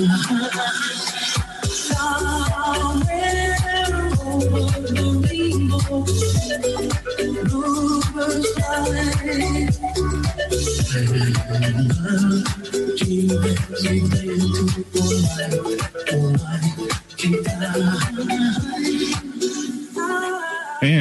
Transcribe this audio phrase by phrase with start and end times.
[0.00, 0.06] And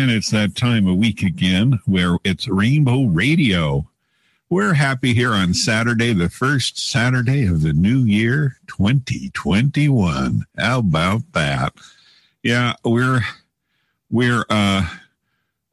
[0.09, 3.88] it's that time of week again where it's Rainbow Radio.
[4.50, 10.45] We're happy here on Saturday, the first Saturday of the new year, 2021.
[10.58, 11.73] How about that?
[12.44, 13.23] Yeah, we're,
[14.09, 14.88] we're, uh,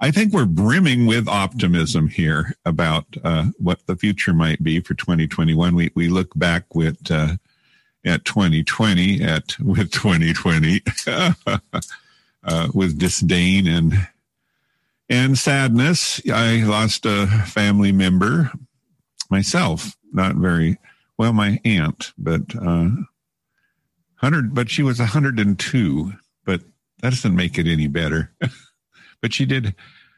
[0.01, 4.95] I think we're brimming with optimism here about uh, what the future might be for
[4.95, 5.77] 2021.
[5.77, 7.37] We we look back with uh,
[8.05, 10.83] at 2020 at with 2020
[12.45, 14.09] uh, with disdain and
[15.09, 16.21] and sadness.
[16.33, 18.51] I lost a family member
[19.31, 19.97] myself.
[20.13, 20.79] Not very
[21.19, 22.91] well, my aunt, but uh,
[24.17, 24.55] hundred.
[24.55, 26.13] But she was 102.
[26.45, 26.61] But
[27.01, 28.33] that doesn't make it any better.
[29.21, 29.75] but she did.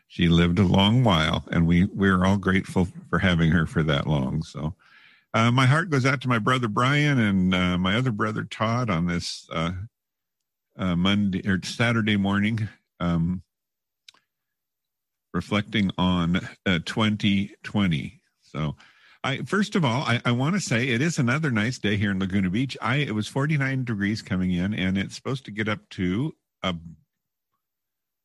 [0.08, 4.06] She lived a long while, and we we're all grateful for having her for that
[4.06, 4.42] long.
[4.42, 4.74] So.
[5.34, 8.88] Uh, my heart goes out to my brother Brian and uh, my other brother Todd
[8.88, 9.72] on this uh,
[10.78, 12.68] uh, Monday or Saturday morning,
[13.00, 13.42] um,
[15.36, 18.20] reflecting on uh, 2020.
[18.42, 18.74] So,
[19.22, 22.10] I first of all, I, I want to say it is another nice day here
[22.10, 22.76] in Laguna Beach.
[22.80, 26.74] I it was 49 degrees coming in, and it's supposed to get up to a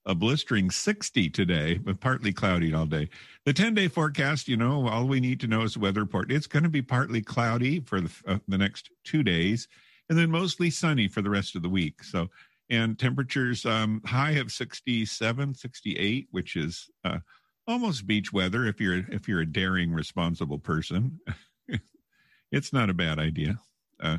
[0.06, 3.08] a blistering 60 today, but partly cloudy all day.
[3.45, 6.32] The 10 day forecast, you know, all we need to know is the weather report.
[6.32, 9.67] It's going to be partly cloudy for the, uh, the next two days
[10.09, 12.04] and then mostly sunny for the rest of the week.
[12.04, 12.30] So,
[12.72, 17.19] and temperatures um, high of 67, 68, which is uh,
[17.67, 21.19] almost beach weather if you're if you're a daring, responsible person.
[22.52, 23.59] it's not a bad idea.
[23.99, 24.17] Uh,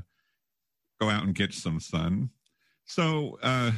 [1.01, 2.31] go out and get some sun.
[2.85, 3.73] So, uh,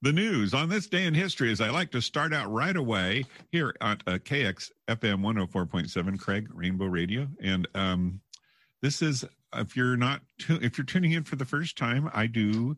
[0.00, 3.26] the news on this day in history is I like to start out right away
[3.50, 8.20] here at uh, KX FM 104.7 Craig Rainbow Radio and um,
[8.80, 9.24] this is
[9.54, 12.76] if you're not tu- if you're tuning in for the first time, I do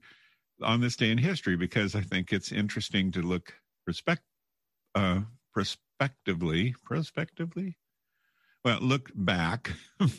[0.63, 3.55] on this day in history because I think it's interesting to look
[3.87, 4.23] respect
[4.95, 5.21] uh,
[5.53, 7.77] prospectively, prospectively.
[8.65, 9.73] Well, look back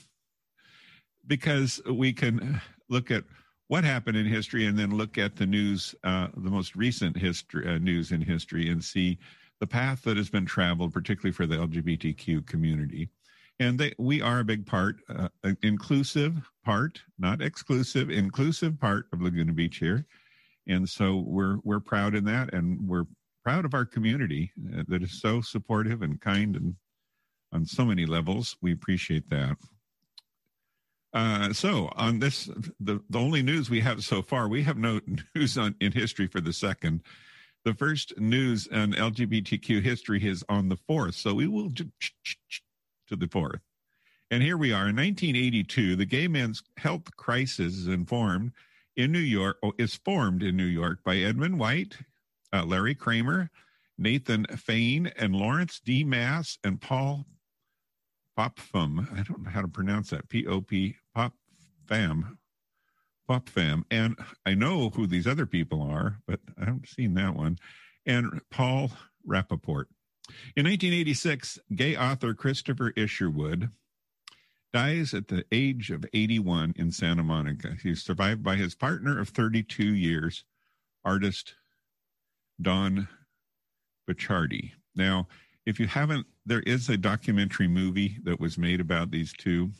[1.27, 3.23] because we can look at
[3.67, 7.67] what happened in history and then look at the news, uh, the most recent history
[7.67, 9.17] uh, news in history, and see
[9.59, 13.09] the path that has been traveled, particularly for the LGBTQ community
[13.61, 15.29] and they, we are a big part, uh,
[15.61, 20.07] inclusive part, not exclusive, inclusive part of Laguna Beach here,
[20.71, 23.05] and so we're we're proud in that, and we're
[23.43, 26.75] proud of our community uh, that is so supportive and kind, and
[27.53, 29.57] on so many levels, we appreciate that.
[31.13, 32.49] Uh, so on this,
[32.79, 34.99] the the only news we have so far, we have no
[35.35, 37.01] news on in history for the second.
[37.63, 43.27] The first news on LGBTQ history is on the fourth, so we will to the
[43.27, 43.59] fourth.
[44.31, 45.97] And here we are in 1982.
[45.97, 48.53] The gay men's health crisis is informed
[48.95, 51.97] in New York, oh, is formed in New York by Edmund White,
[52.53, 53.49] uh, Larry Kramer,
[53.97, 56.03] Nathan Fain, and Lawrence D.
[56.03, 57.25] Mass and Paul
[58.37, 59.11] Popfam.
[59.17, 60.29] I don't know how to pronounce that.
[60.29, 62.37] P O P Popfam.
[63.29, 63.83] Popfam.
[63.91, 67.57] And I know who these other people are, but I haven't seen that one.
[68.05, 68.91] And Paul
[69.25, 69.87] Rapoport.
[70.55, 73.69] In 1986, gay author Christopher Isherwood
[74.73, 77.75] dies at the age of 81 in Santa Monica.
[77.81, 80.45] He's survived by his partner of 32 years,
[81.03, 81.55] artist
[82.61, 83.07] Don
[84.09, 84.71] Bachardy.
[84.95, 85.27] Now,
[85.65, 89.71] if you haven't, there is a documentary movie that was made about these two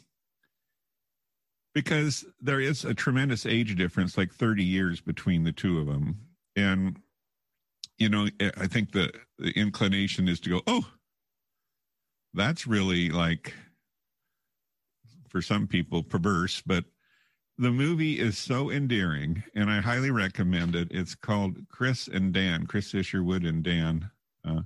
[1.74, 6.20] because there is a tremendous age difference, like 30 years between the two of them.
[6.56, 7.00] And
[8.02, 10.88] you know, I think the, the inclination is to go, oh,
[12.34, 13.54] that's really like,
[15.32, 16.84] for some people, perverse, but
[17.58, 20.90] the movie is so endearing and I highly recommend it.
[20.92, 24.10] It's called Chris and Dan, Chris Isherwood and Dan
[24.46, 24.62] uh.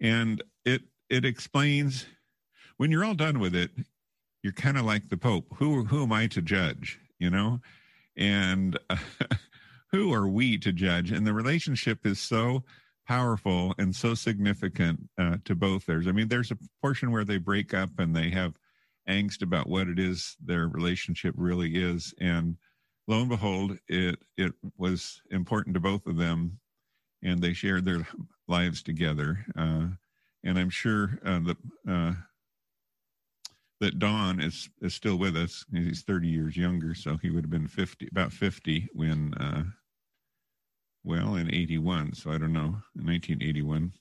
[0.00, 2.06] And it it explains
[2.78, 3.70] when you're all done with it,
[4.42, 5.46] you're kind of like the Pope.
[5.58, 6.98] Who who am I to judge?
[7.18, 7.60] You know,
[8.16, 8.96] and uh,
[9.92, 11.12] who are we to judge?
[11.12, 12.64] And the relationship is so
[13.06, 16.06] powerful and so significant uh, to both theirs.
[16.06, 18.54] I mean, there's a portion where they break up and they have
[19.08, 22.12] angst about what it is their relationship really is.
[22.20, 22.56] And
[23.06, 26.58] lo and behold, it it was important to both of them,
[27.22, 28.06] and they shared their
[28.48, 29.44] lives together.
[29.56, 29.88] Uh,
[30.44, 31.56] and I'm sure uh, the
[31.88, 32.12] uh,
[33.80, 35.64] that Don is is still with us.
[35.72, 39.64] He's 30 years younger, so he would have been 50, about 50 when, uh,
[41.06, 42.14] well, in 81.
[42.14, 43.92] So I don't know, in 1981.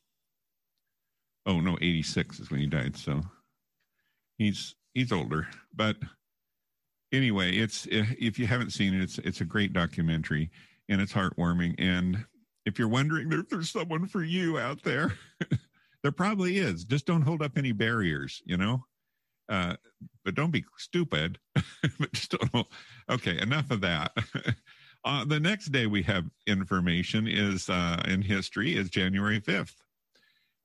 [1.45, 2.97] Oh no, 86 is when he died.
[2.97, 3.21] So
[4.37, 5.95] he's he's older, but
[7.13, 10.49] anyway, it's if you haven't seen it, it's it's a great documentary
[10.89, 11.75] and it's heartwarming.
[11.77, 12.25] And
[12.65, 15.13] if you're wondering if there's someone for you out there,
[16.03, 16.83] there probably is.
[16.83, 18.83] Just don't hold up any barriers, you know.
[19.47, 19.75] Uh,
[20.23, 21.37] but don't be stupid.
[21.99, 22.67] but just don't.
[23.09, 24.11] Okay, enough of that.
[25.05, 29.75] uh, the next day we have information is uh, in history is January 5th.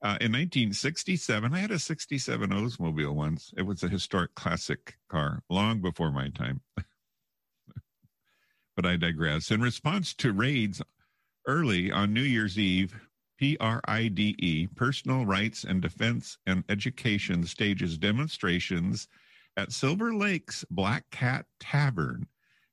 [0.03, 3.53] Uh, in 1967, I had a 67 Oldsmobile once.
[3.59, 6.63] It was a historic classic car, long before my time.
[8.77, 9.51] but I digress.
[9.51, 10.81] In response to raids
[11.47, 12.99] early on New Year's Eve,
[13.39, 19.07] PRIDE, Personal Rights and Defense and Education, stages demonstrations
[19.59, 22.27] at Silver Lake's Black Cat Tavern.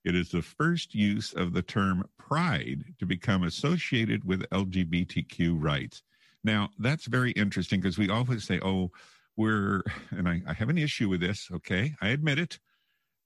[0.08, 6.02] It is the first use of the term pride to become associated with LGBTQ rights.
[6.46, 8.92] Now, that's very interesting because we always say, oh,
[9.36, 11.94] we're, and I, I, have an issue with this, okay?
[12.02, 12.58] I admit it.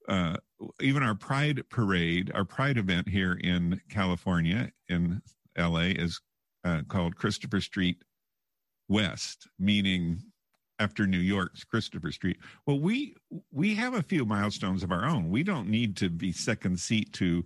[0.09, 0.37] Uh,
[0.79, 5.21] even our Pride Parade, our Pride event here in California, in
[5.55, 6.19] LA, is
[6.63, 8.03] uh, called Christopher Street
[8.89, 10.30] West, meaning
[10.81, 12.37] after New York's Christopher Street.
[12.65, 13.15] Well, we
[13.51, 15.29] we have a few milestones of our own.
[15.29, 17.43] We don't need to be second seat to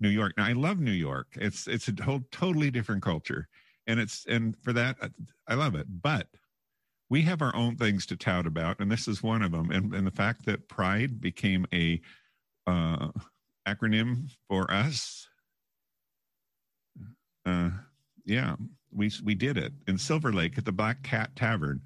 [0.00, 0.34] New York.
[0.36, 1.28] Now, I love New York.
[1.34, 3.48] It's it's a whole totally different culture
[3.88, 4.96] and it's and for that
[5.48, 5.86] I love it.
[6.02, 6.28] But
[7.10, 9.70] we have our own things to tout about, and this is one of them.
[9.70, 12.00] And, and the fact that Pride became a
[12.66, 13.08] uh,
[13.66, 15.26] acronym for us,
[17.46, 17.70] uh,
[18.24, 18.56] yeah,
[18.92, 21.80] we we did it in Silver Lake at the Black Cat Tavern.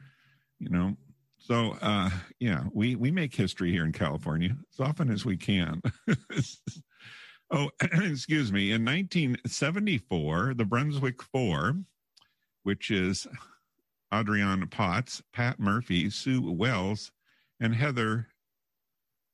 [0.63, 0.97] You know,
[1.39, 5.83] so uh, yeah, we we make history here in California as often as we can.
[7.51, 8.71] oh, excuse me.
[8.71, 11.75] In 1974, the Brunswick Four
[12.63, 13.27] which is
[14.13, 17.13] Adrienne Potts, Pat Murphy, Sue Wells,
[17.61, 18.29] and Heather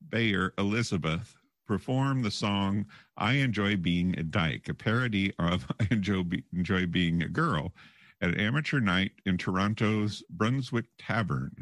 [0.07, 1.35] Bayer Elizabeth
[1.67, 2.87] perform the song
[3.17, 7.75] I Enjoy Being a Dyke, a parody of I Enjoy, Be- Enjoy Being a Girl,
[8.21, 11.53] at amateur night in Toronto's Brunswick Tavern.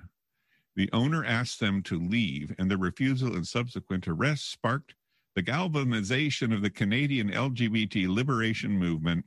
[0.75, 4.95] The owner asked them to leave, and their refusal and subsequent arrest sparked
[5.35, 9.25] the galvanization of the Canadian LGBT liberation movement.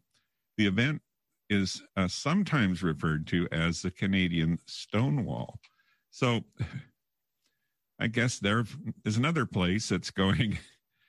[0.57, 1.01] The event
[1.49, 5.59] is uh, sometimes referred to as the Canadian Stonewall.
[6.11, 6.41] So
[7.99, 8.63] I guess there
[9.03, 10.57] is another place that's going,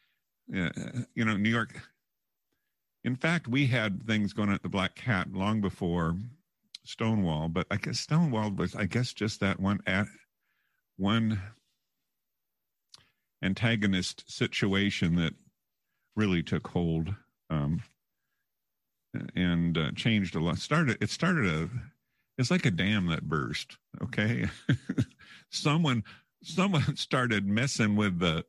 [0.57, 0.71] uh,
[1.15, 1.81] you know, New York.
[3.05, 6.17] In fact, we had things going at the Black Cat long before
[6.85, 10.07] Stonewall, but I guess Stonewall was, I guess, just that one at
[10.97, 11.41] one
[13.43, 15.35] antagonist situation that
[16.15, 17.15] really took hold.
[17.49, 17.83] Um,
[19.35, 20.59] and uh, changed a lot.
[20.59, 21.69] Started it started a
[22.39, 23.77] it's like a dam that burst.
[24.03, 24.47] Okay,
[25.51, 26.05] someone
[26.43, 28.45] someone started messing with the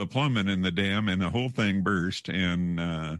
[0.00, 3.16] the plumbing in the dam, and the whole thing burst, and uh,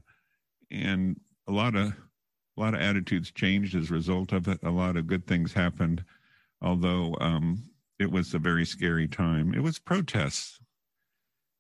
[0.71, 4.59] and a lot of a lot of attitudes changed as a result of it.
[4.63, 6.03] A lot of good things happened,
[6.63, 7.63] although um,
[7.99, 9.53] it was a very scary time.
[9.53, 10.59] It was protests,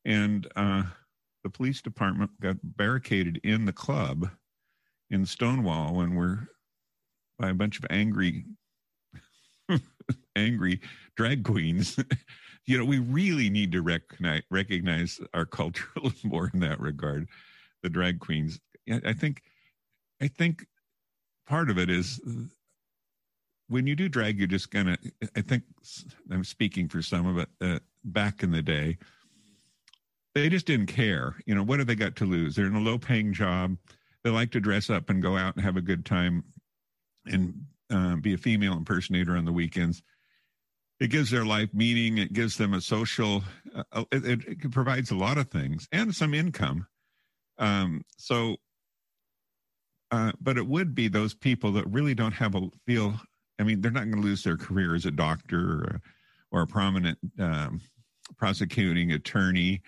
[0.07, 0.85] and uh,
[1.45, 4.31] the police department got barricaded in the club
[5.11, 6.49] in Stonewall when we're
[7.39, 8.47] by a bunch of angry,
[10.35, 10.81] angry
[11.15, 11.99] drag queens.
[12.67, 15.89] you know, we really need to recognize, recognize our culture
[16.25, 17.29] more in that regard.
[17.83, 18.61] The drag queens.
[19.05, 19.43] I think,
[20.21, 20.67] I think
[21.47, 22.21] part of it is
[23.69, 24.99] when you do drag, you're just gonna.
[25.37, 25.63] I think
[26.31, 27.49] I'm speaking for some of it.
[27.61, 28.99] Uh, back in the day,
[30.35, 31.37] they just didn't care.
[31.47, 32.55] You know, what have they got to lose?
[32.55, 33.77] They're in a low-paying job
[34.23, 36.45] they like to dress up and go out and have a good time
[37.27, 37.55] and
[37.91, 40.03] uh, be a female impersonator on the weekends.
[41.01, 42.19] It gives their life meaning.
[42.19, 43.43] It gives them a social.
[43.93, 46.87] Uh, it, it, provides a lot of things and some income.
[47.59, 48.57] Um, so,
[50.11, 53.15] uh, but it would be those people that really don't have a feel.
[53.59, 56.01] I mean, they're not going to lose their career as a doctor or,
[56.51, 57.81] or a prominent um,
[58.37, 59.83] prosecuting attorney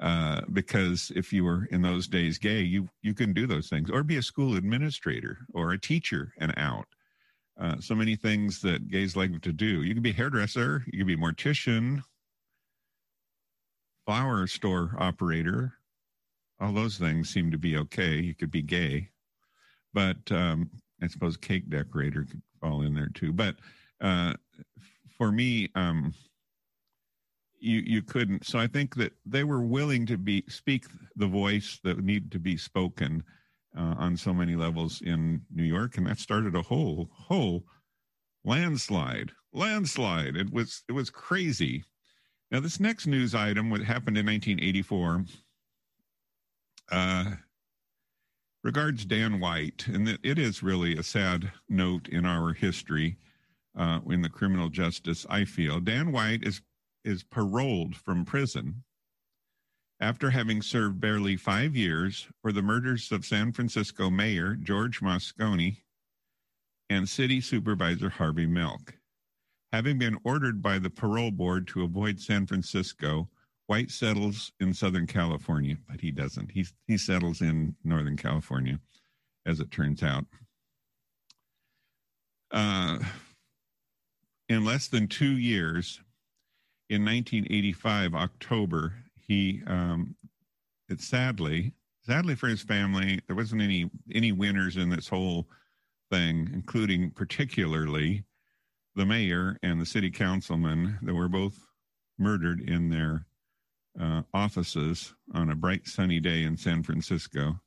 [0.00, 3.90] uh, because if you were in those days gay, you you can do those things,
[3.90, 6.86] or be a school administrator or a teacher and out.
[7.60, 9.82] Uh, so many things that gays like to do.
[9.82, 12.02] You can be a hairdresser, you can be a mortician,
[14.06, 15.74] flower store operator.
[16.60, 18.16] All those things seem to be okay.
[18.16, 19.10] You could be gay,
[19.92, 20.70] but um,
[21.02, 23.32] I suppose cake decorator could fall in there too.
[23.32, 23.56] But
[24.00, 24.34] uh,
[25.16, 26.14] for me, um,
[27.60, 28.46] you you couldn't.
[28.46, 32.38] So I think that they were willing to be speak the voice that needed to
[32.38, 33.22] be spoken
[33.76, 37.64] uh, on so many levels in New York, and that started a whole whole
[38.44, 39.32] landslide.
[39.52, 40.36] Landslide.
[40.36, 41.84] It was it was crazy.
[42.50, 45.24] Now this next news item, what happened in 1984,
[46.92, 47.24] uh,
[48.62, 53.18] regards Dan White, and it is really a sad note in our history
[53.76, 55.26] uh, in the criminal justice.
[55.28, 56.60] I feel Dan White is
[57.04, 58.82] is paroled from prison
[60.00, 65.76] after having served barely five years for the murders of San Francisco Mayor George Moscone
[66.90, 68.94] and City Supervisor Harvey Milk.
[69.72, 73.28] Having been ordered by the parole board to avoid San Francisco,
[73.66, 76.50] White settles in Southern California, but he doesn't.
[76.50, 78.78] He, he settles in Northern California,
[79.46, 80.26] as it turns out.
[82.50, 82.98] Uh,
[84.50, 86.00] in less than two years,
[86.90, 88.92] in 1985, October,
[89.26, 90.14] he, um,
[90.88, 95.48] it sadly, sadly for his family, there wasn't any any winners in this whole
[96.10, 98.24] thing, including particularly
[98.94, 101.58] the mayor and the city councilman that were both
[102.18, 103.26] murdered in their
[104.00, 107.60] uh, offices on a bright sunny day in San Francisco.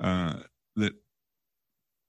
[0.00, 0.40] Uh,
[0.76, 0.92] that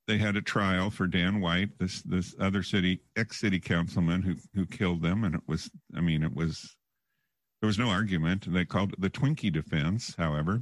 [0.07, 4.35] they had a trial for Dan White, this this other city ex city councilman who
[4.53, 6.75] who killed them, and it was I mean it was
[7.59, 8.51] there was no argument.
[8.51, 10.61] They called it the Twinkie defense, however,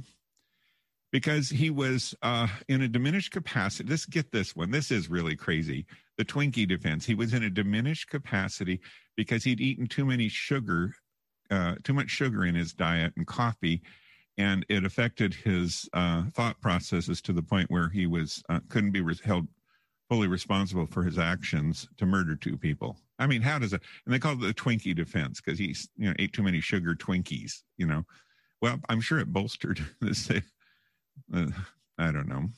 [1.12, 3.88] because he was uh, in a diminished capacity.
[3.88, 4.70] Let's get this one.
[4.70, 5.86] This is really crazy.
[6.16, 7.04] The Twinkie defense.
[7.04, 8.80] He was in a diminished capacity
[9.16, 10.94] because he'd eaten too many sugar,
[11.50, 13.82] uh, too much sugar in his diet and coffee,
[14.38, 18.92] and it affected his uh, thought processes to the point where he was uh, couldn't
[18.92, 19.46] be held
[20.08, 22.96] fully responsible for his actions to murder two people.
[23.18, 23.82] I mean, how does it?
[24.04, 26.94] And they call it the Twinkie defense because he, you know, ate too many sugar
[26.94, 27.62] Twinkies.
[27.76, 28.04] You know,
[28.60, 30.30] well, I'm sure it bolstered this.
[30.30, 31.46] Uh,
[31.98, 32.48] I don't know.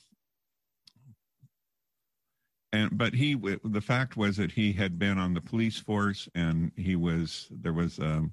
[2.71, 6.71] And but he, the fact was that he had been on the police force, and
[6.75, 8.31] he was there was um,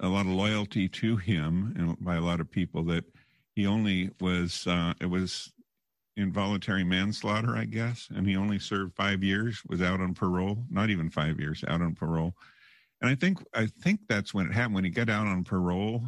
[0.00, 3.04] a lot of loyalty to him and by a lot of people that
[3.54, 5.52] he only was uh, it was
[6.16, 10.90] involuntary manslaughter, I guess, and he only served five years, was out on parole, not
[10.90, 12.34] even five years, out on parole.
[13.00, 16.02] And I think I think that's when it happened when he got out on parole,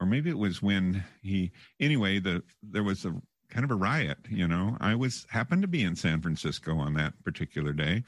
[0.00, 1.52] or maybe it was when he.
[1.78, 3.14] Anyway, the there was a
[3.48, 4.18] kind of a riot.
[4.28, 8.02] You know, I was happened to be in San Francisco on that particular day,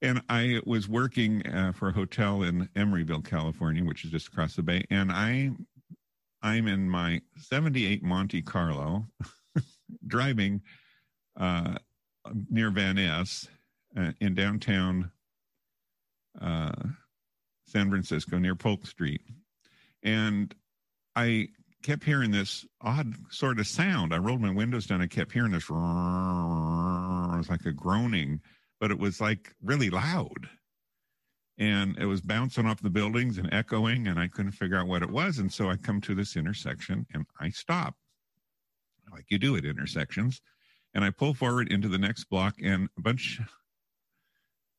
[0.00, 4.56] and I was working uh, for a hotel in Emeryville, California, which is just across
[4.56, 5.52] the bay, and I
[6.42, 9.06] I'm in my 78 Monte Carlo
[10.06, 10.62] driving
[11.36, 11.76] uh,
[12.50, 13.48] near Van Ness
[13.96, 15.10] uh, in downtown
[16.40, 16.72] uh,
[17.66, 19.22] San Francisco near Polk Street.
[20.02, 20.54] And
[21.14, 21.48] I
[21.82, 24.12] kept hearing this odd sort of sound.
[24.14, 25.00] I rolled my windows down.
[25.00, 25.64] I kept hearing this.
[25.64, 28.40] It was like a groaning,
[28.80, 30.48] but it was like really loud
[31.58, 35.02] and it was bouncing off the buildings and echoing and i couldn't figure out what
[35.02, 37.94] it was and so i come to this intersection and i stop.
[39.12, 40.40] Like you do at intersections.
[40.94, 43.40] And i pull forward into the next block and a bunch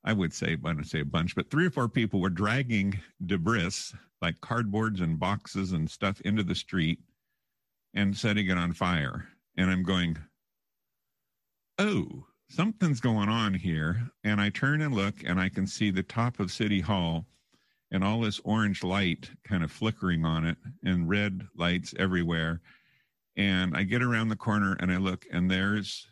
[0.04, 3.00] i would say i would say a bunch but three or four people were dragging
[3.26, 7.00] debris like cardboards and boxes and stuff into the street
[7.94, 9.28] and setting it on fire.
[9.58, 10.18] And i'm going
[11.80, 14.10] oh something's going on here.
[14.24, 17.26] And I turn and look, and I can see the top of City Hall
[17.92, 22.62] and all this orange light kind of flickering on it and red lights everywhere.
[23.36, 26.08] And I get around the corner and I look, and there's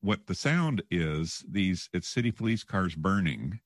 [0.00, 3.58] what the sound is these it's city police cars burning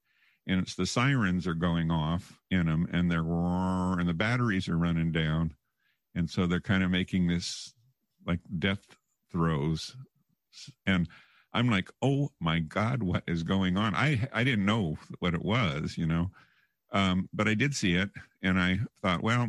[0.46, 4.68] and it's the sirens are going off in them and they're roar and the batteries
[4.68, 5.52] are running down
[6.14, 7.74] and so they're kind of making this
[8.24, 8.96] like death
[9.32, 9.96] throes
[10.86, 11.08] and
[11.52, 13.94] I'm like, oh my God, what is going on?
[13.94, 16.30] I I didn't know what it was, you know,
[16.92, 18.10] um, but I did see it,
[18.42, 19.48] and I thought, well,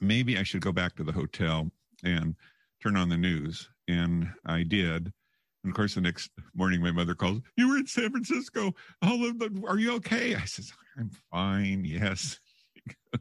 [0.00, 1.70] maybe I should go back to the hotel
[2.04, 2.34] and
[2.82, 5.12] turn on the news, and I did.
[5.64, 8.74] And of course, the next morning, my mother calls, "You were in San Francisco.
[9.02, 11.84] All of the, are you okay?" I says, "I'm fine.
[11.84, 12.38] Yes."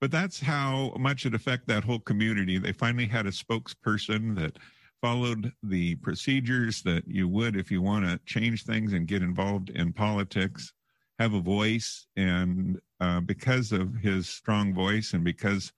[0.00, 2.58] but that's how much it affected that whole community.
[2.58, 4.58] They finally had a spokesperson that
[5.04, 9.68] followed the procedures that you would if you want to change things and get involved
[9.68, 10.72] in politics,
[11.18, 12.06] have a voice.
[12.16, 15.74] And uh, because of his strong voice and because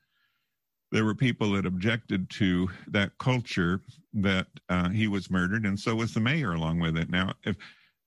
[0.93, 3.81] there were people that objected to that culture
[4.15, 7.11] that uh, he was murdered, and so was the mayor along with it.
[7.11, 7.57] Now, if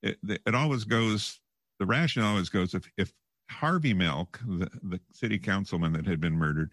[0.01, 1.41] it, it always goes
[1.79, 3.11] the rationale always goes if, if
[3.49, 6.71] Harvey Milk, the, the city councilman that had been murdered,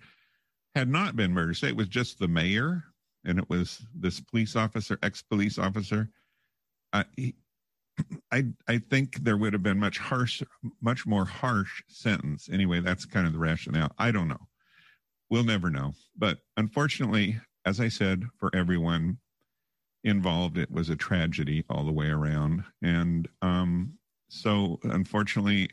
[0.77, 2.85] had not been murdered, say it was just the mayor
[3.27, 6.09] and it was this police officer, ex police officer,
[6.93, 7.35] uh, he,
[8.33, 10.43] I I think there would have been much harsh,
[10.81, 12.49] much more harsh sentence.
[12.51, 13.93] Anyway, that's kind of the rationale.
[13.99, 14.49] I don't know.
[15.29, 15.93] We'll never know.
[16.17, 19.19] But unfortunately, as I said, for everyone
[20.05, 22.63] involved, it was a tragedy all the way around.
[22.81, 23.95] And um,
[24.29, 25.71] so, unfortunately,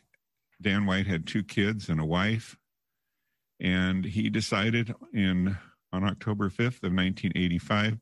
[0.60, 2.58] Dan White had two kids and a wife,
[3.60, 5.58] and he decided in
[5.94, 7.98] on October 5th of 1985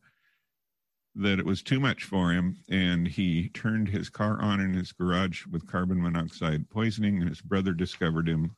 [1.13, 4.93] that it was too much for him and he turned his car on in his
[4.93, 7.19] garage with carbon monoxide poisoning.
[7.19, 8.55] And his brother discovered him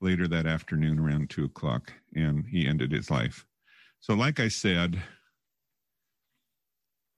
[0.00, 3.44] later that afternoon around two o'clock and he ended his life.
[4.00, 5.02] So like i said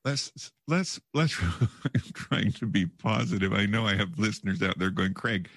[0.06, 3.52] let's let's let's i'm trying to be positive.
[3.52, 5.50] I know i have listeners out there going craig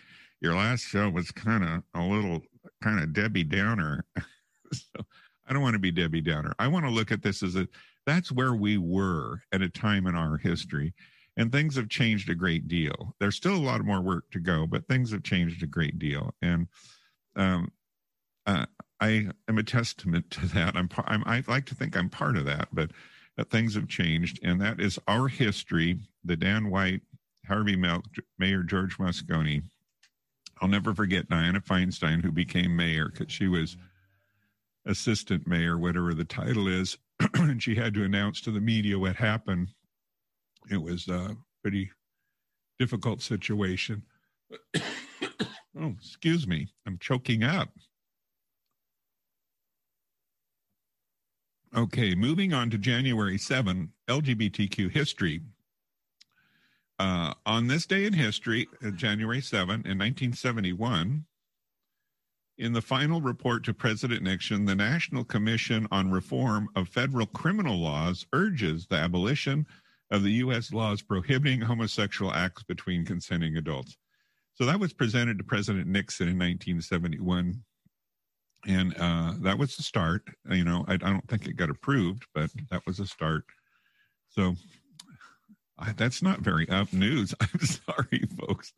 [0.44, 2.42] your last show was kind of a little
[2.84, 4.06] kind of debbie downer.
[4.74, 5.06] So
[5.48, 6.54] I don't want to be Debbie Downer.
[6.60, 7.68] I want to look at this as a
[8.06, 10.94] that's where we were at a time in our history.
[11.36, 13.16] And things have changed a great deal.
[13.20, 16.36] There's still a lot more work to go, but things have changed a great deal.
[16.44, 16.68] And
[17.36, 17.72] um,
[18.46, 18.68] uh,
[19.00, 20.76] I am a testament to that.
[20.76, 22.92] I'm, I'm, I like to think I'm part of that, but
[23.38, 24.40] that things have changed.
[24.44, 26.00] And that is our history.
[26.24, 27.02] The Dan White,
[27.48, 28.06] Harvey Milk,
[28.38, 29.64] Mayor George Moscone.
[30.62, 33.76] I'll never forget Diana Feinstein, who became mayor because she was
[34.86, 36.98] assistant mayor, whatever the title is,
[37.36, 39.70] and she had to announce to the media what happened.
[40.70, 41.92] It was a pretty
[42.80, 44.04] difficult situation.
[44.76, 47.70] oh, excuse me, I'm choking up.
[51.76, 55.42] Okay, moving on to January 7, LGBTQ history.
[57.00, 61.26] Uh, on this day in history, uh, January 7, in 1971,
[62.58, 67.78] in the final report to President Nixon, the National Commission on Reform of Federal Criminal
[67.78, 69.66] Laws urges the abolition
[70.12, 70.72] of the U.S.
[70.72, 73.98] laws prohibiting homosexual acts between consenting adults.
[74.54, 77.64] So that was presented to President Nixon in 1971.
[78.68, 80.22] And uh, that was the start.
[80.50, 83.46] You know, I, I, don't think it got approved, but that was a start.
[84.30, 84.56] So
[85.78, 87.34] I, that's not very up news.
[87.42, 88.74] I'm sorry, folks.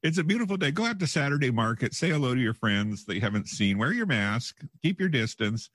[0.00, 0.70] It's a beautiful day.
[0.70, 3.92] Go out to Saturday market, say hello to your friends that you haven't seen, wear
[3.92, 5.70] your mask, keep your distance,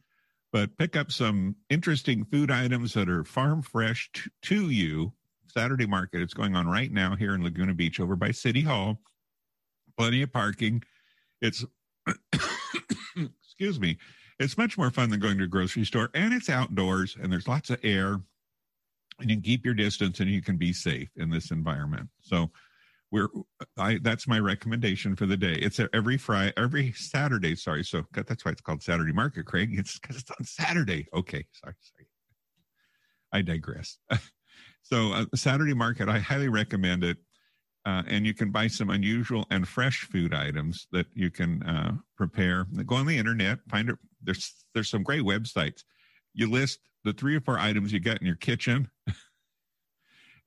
[0.54, 5.12] but pick up some interesting food items that are farm fresh to, to you.
[5.48, 9.02] Saturday market, it's going on right now here in Laguna Beach over by City Hall.
[9.98, 10.84] Plenty of parking.
[11.42, 11.66] It's,
[13.44, 13.98] excuse me,
[14.40, 17.48] it's much more fun than going to a grocery store and it's outdoors and there's
[17.48, 18.22] lots of air
[19.20, 22.08] and you can keep your distance and you can be safe in this environment.
[22.22, 22.52] So,
[23.14, 23.30] we're
[23.78, 25.54] I that's my recommendation for the day.
[25.54, 27.56] It's every Friday, every Saturday.
[27.56, 29.70] Sorry, so that's why it's called Saturday Market, Craig.
[29.78, 31.08] It's because it's on Saturday.
[31.14, 32.08] Okay, sorry, sorry.
[33.32, 34.00] I digress.
[34.82, 37.18] so uh, Saturday Market, I highly recommend it.
[37.86, 41.92] Uh, and you can buy some unusual and fresh food items that you can uh,
[42.16, 42.66] prepare.
[42.86, 43.98] Go on the internet, find it.
[44.24, 45.84] There's there's some great websites.
[46.34, 48.90] You list the three or four items you get in your kitchen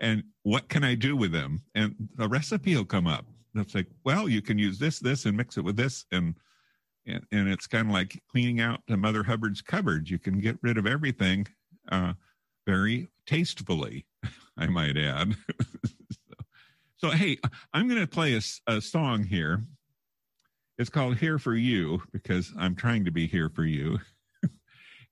[0.01, 1.63] and what can I do with them?
[1.75, 3.27] And a recipe will come up.
[3.55, 6.35] And it's like, well, you can use this, this, and mix it with this, and
[7.07, 10.11] and, and it's kind of like cleaning out the Mother Hubbard's cupboard.
[10.11, 11.47] You can get rid of everything
[11.91, 12.15] uh,
[12.67, 14.07] very tastefully,
[14.57, 15.37] I might add.
[16.11, 16.35] so,
[16.97, 17.39] so, hey,
[17.73, 19.65] I'm going to play a, a song here.
[20.79, 23.99] It's called "Here for You" because I'm trying to be here for you.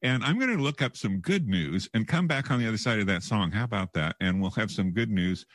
[0.05, 2.77] And I'm going to look up some good news and come back on the other
[2.77, 3.51] side of that song.
[3.51, 4.17] How about that?
[4.21, 5.47] And we'll have some good news.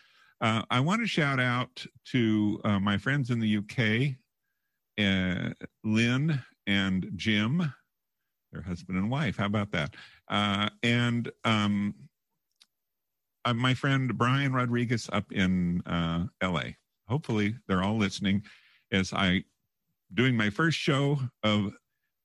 [0.42, 4.16] Uh, I want to shout out to uh, my friends in the UK,
[5.00, 7.72] uh, Lynn and Jim,
[8.52, 9.38] their husband and wife.
[9.38, 9.94] How about that?
[10.28, 11.94] Uh, and um,
[13.46, 16.72] uh, my friend Brian Rodriguez up in uh, LA.
[17.08, 18.42] Hopefully, they're all listening
[18.92, 19.44] as I
[20.16, 21.72] doing my first show of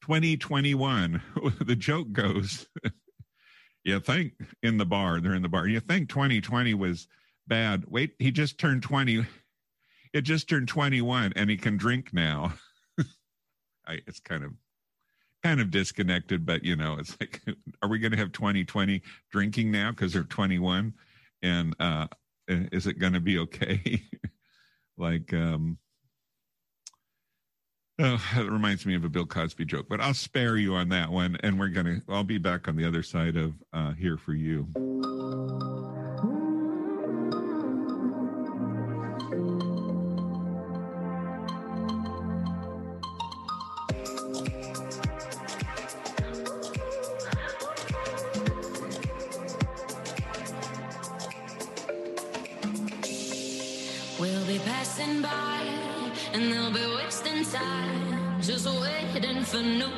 [0.04, 1.22] 2021.
[1.64, 2.66] the joke goes,
[3.84, 7.08] you think in the bar, they're in the bar, you think 2020 was
[7.46, 7.84] bad.
[7.88, 9.24] Wait, he just turned 20.
[10.12, 12.52] It just turned 21 and he can drink now.
[13.88, 14.52] I, it's kind of
[15.42, 17.40] kind of disconnected, but you know, it's like,
[17.82, 20.92] are we going to have 2020 drinking now because they're 21?
[21.42, 22.08] And uh,
[22.46, 24.02] is it going to be okay?
[24.98, 25.78] like, um,
[28.00, 31.36] Oh, reminds me of a Bill Cosby joke, but I'll spare you on that one.
[31.44, 34.34] And we're going to, I'll be back on the other side of uh, Here for
[34.34, 34.66] You.
[54.18, 55.53] We'll be passing by
[56.34, 59.90] and they'll be wasting time just waiting for new.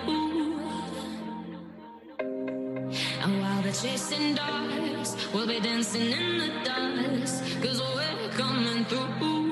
[3.22, 9.45] And while they're chasing dogs, we'll be dancing in the dust, cause we're coming through.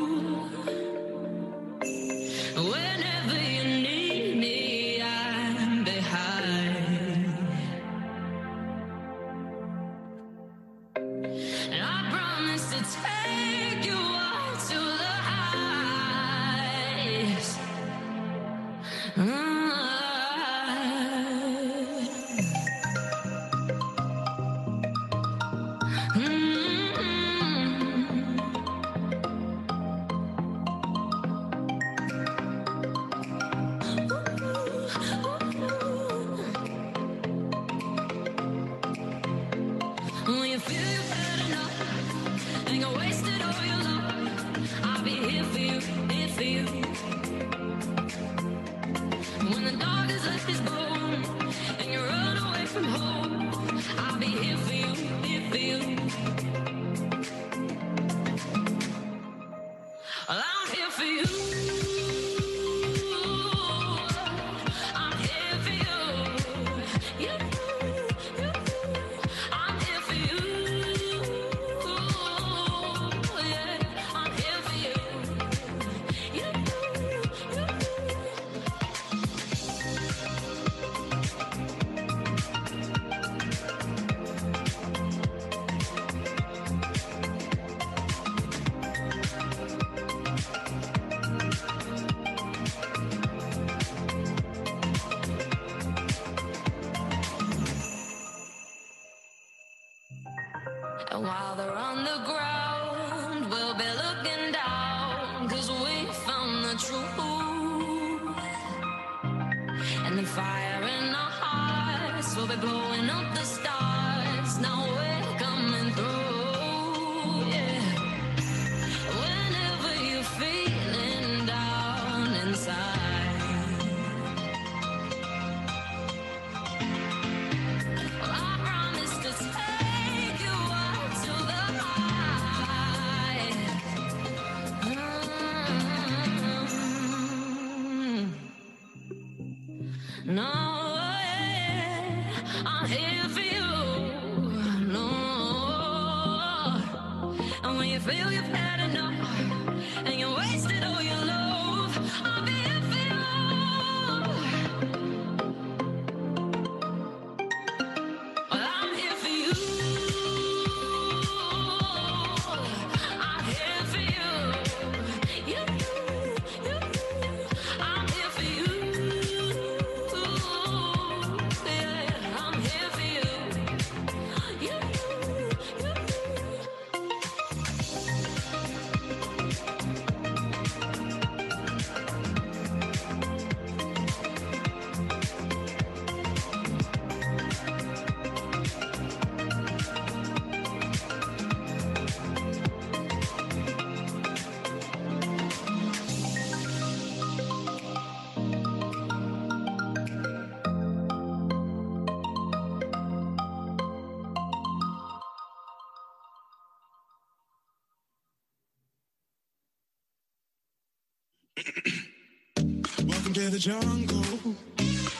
[213.34, 214.54] To the jungle.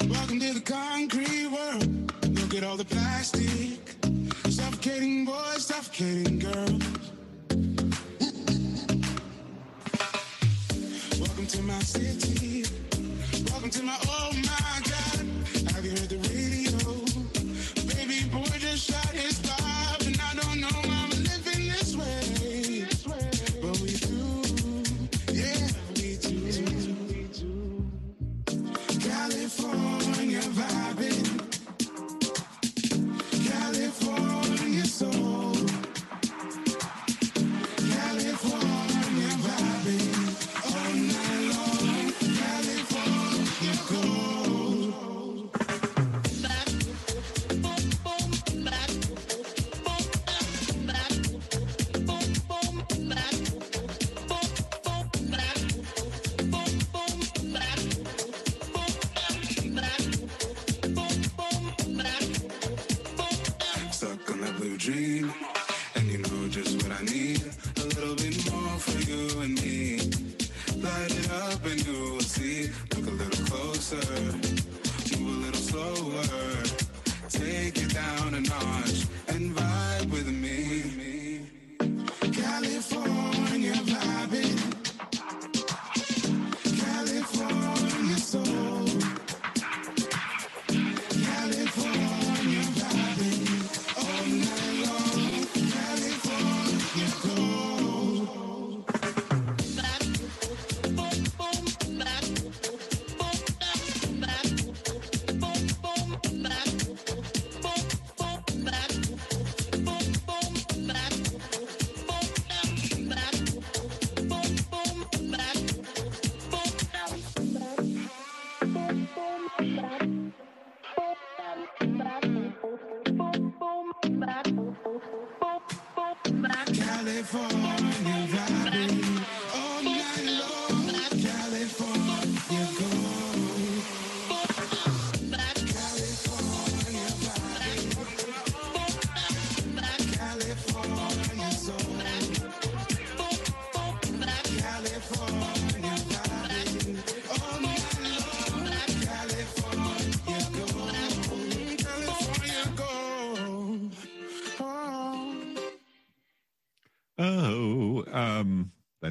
[0.09, 2.13] Welcome to the concrete world.
[2.39, 3.81] Look at all the plastic.
[4.51, 7.13] Suffocating boys, suffocating girls.
[11.19, 12.65] Welcome to my city.
[13.51, 14.64] Welcome to my, oh my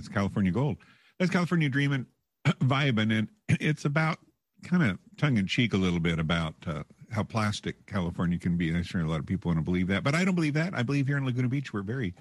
[0.03, 0.75] That's California Gold.
[1.17, 2.05] That's California Dreamin'
[2.45, 3.17] Vibin'.
[3.17, 3.27] And
[3.61, 4.19] it's about
[4.63, 8.67] kind of tongue in cheek a little bit about uh, how plastic California can be.
[8.67, 10.55] And I'm sure a lot of people want to believe that, but I don't believe
[10.55, 10.73] that.
[10.73, 12.13] I believe here in Laguna Beach, we're very,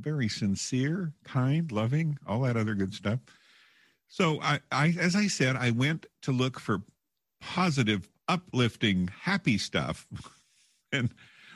[0.00, 3.20] very sincere, kind, loving, all that other good stuff.
[4.08, 6.82] So I, I as I said, I went to look for
[7.40, 10.06] positive, uplifting, happy stuff.
[10.92, 11.08] and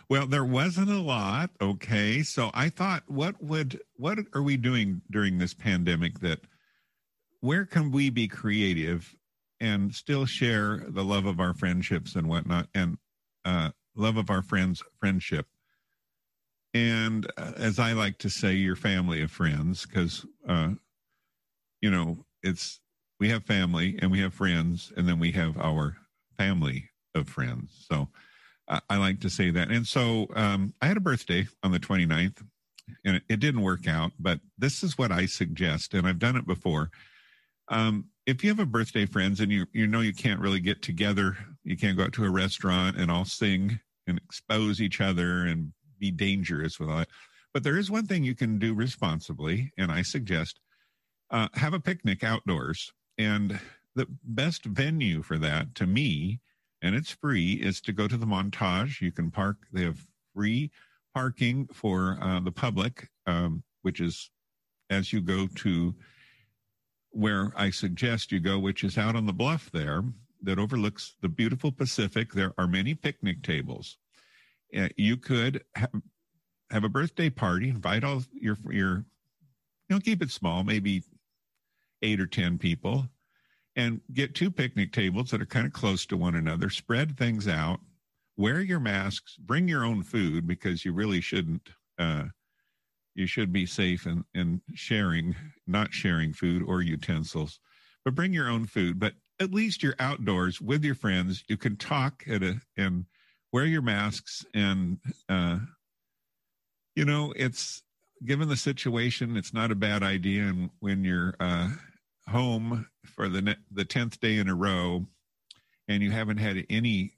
[0.09, 1.51] well, there wasn't a lot.
[1.61, 2.23] Okay.
[2.23, 6.40] So I thought, what would, what are we doing during this pandemic that,
[7.40, 9.14] where can we be creative
[9.61, 12.99] and still share the love of our friendships and whatnot and
[13.45, 15.47] uh, love of our friends' friendship?
[16.75, 20.71] And uh, as I like to say, your family of friends, because, uh,
[21.81, 22.81] you know, it's,
[23.19, 25.97] we have family and we have friends, and then we have our
[26.37, 27.87] family of friends.
[27.90, 28.09] So,
[28.68, 29.70] I like to say that.
[29.70, 32.42] And so um, I had a birthday on the 29th,
[33.05, 36.37] and it, it, didn't work out, but this is what I suggest, and I've done
[36.37, 36.90] it before.
[37.68, 40.83] Um, if you have a birthday, friends, and you you know you can't really get
[40.83, 45.46] together, you can't go out to a restaurant and all sing and expose each other
[45.46, 47.09] and be dangerous with it.
[47.52, 50.61] But there is one thing you can do responsibly, and I suggest
[51.31, 52.92] uh, have a picnic outdoors.
[53.18, 53.59] And
[53.94, 56.40] the best venue for that, to me,
[56.87, 59.01] and it's free, is to go to the montage.
[59.01, 60.01] You can park, they have
[60.35, 60.70] free
[61.14, 64.31] parking for uh, the public, um, which is
[64.88, 65.94] as you go to
[67.11, 70.05] where I suggest you go, which is out on the bluff there
[70.42, 72.33] that overlooks the beautiful Pacific.
[72.33, 73.99] There are many picnic tables.
[74.77, 75.90] Uh, you could have,
[76.70, 79.05] have a birthday party, invite all your, your,
[79.88, 81.03] you know, keep it small, maybe
[82.03, 83.09] eight or 10 people
[83.77, 87.47] and get two picnic tables that are kind of close to one another, spread things
[87.47, 87.79] out,
[88.37, 91.71] wear your masks, bring your own food because you really shouldn't.
[91.99, 92.25] Uh,
[93.15, 95.35] you should be safe in, in sharing,
[95.67, 97.61] not sharing food or utensils,
[98.05, 98.99] but bring your own food.
[98.99, 101.45] But at least you're outdoors with your friends.
[101.49, 103.07] You can talk at a and
[103.53, 104.45] wear your masks.
[104.53, 105.59] And uh,
[106.95, 107.83] you know, it's
[108.25, 110.43] given the situation, it's not a bad idea.
[110.45, 111.69] And when you're uh,
[112.29, 115.07] home for the the tenth day in a row,
[115.89, 117.12] and you haven't had any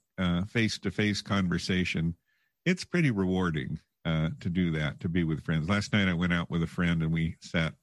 [0.47, 2.13] face to face conversation,
[2.65, 4.99] it's pretty rewarding uh, to do that.
[4.99, 5.69] To be with friends.
[5.69, 7.73] Last night I went out with a friend and we sat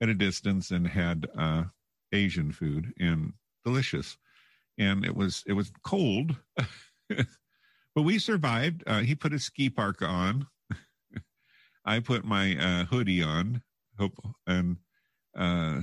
[0.00, 1.64] at a distance and had uh,
[2.12, 3.32] Asian food and
[3.64, 4.16] delicious.
[4.78, 6.36] And it was it was cold,
[7.08, 8.82] but we survived.
[8.86, 10.46] Uh, he put a ski parka on.
[11.84, 13.62] I put my uh, hoodie on.
[13.98, 14.78] Hope and
[15.36, 15.82] uh,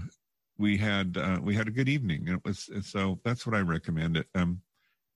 [0.58, 2.28] we had uh, we had a good evening.
[2.28, 4.18] It was so that's what I recommend.
[4.18, 4.28] It.
[4.36, 4.62] Um,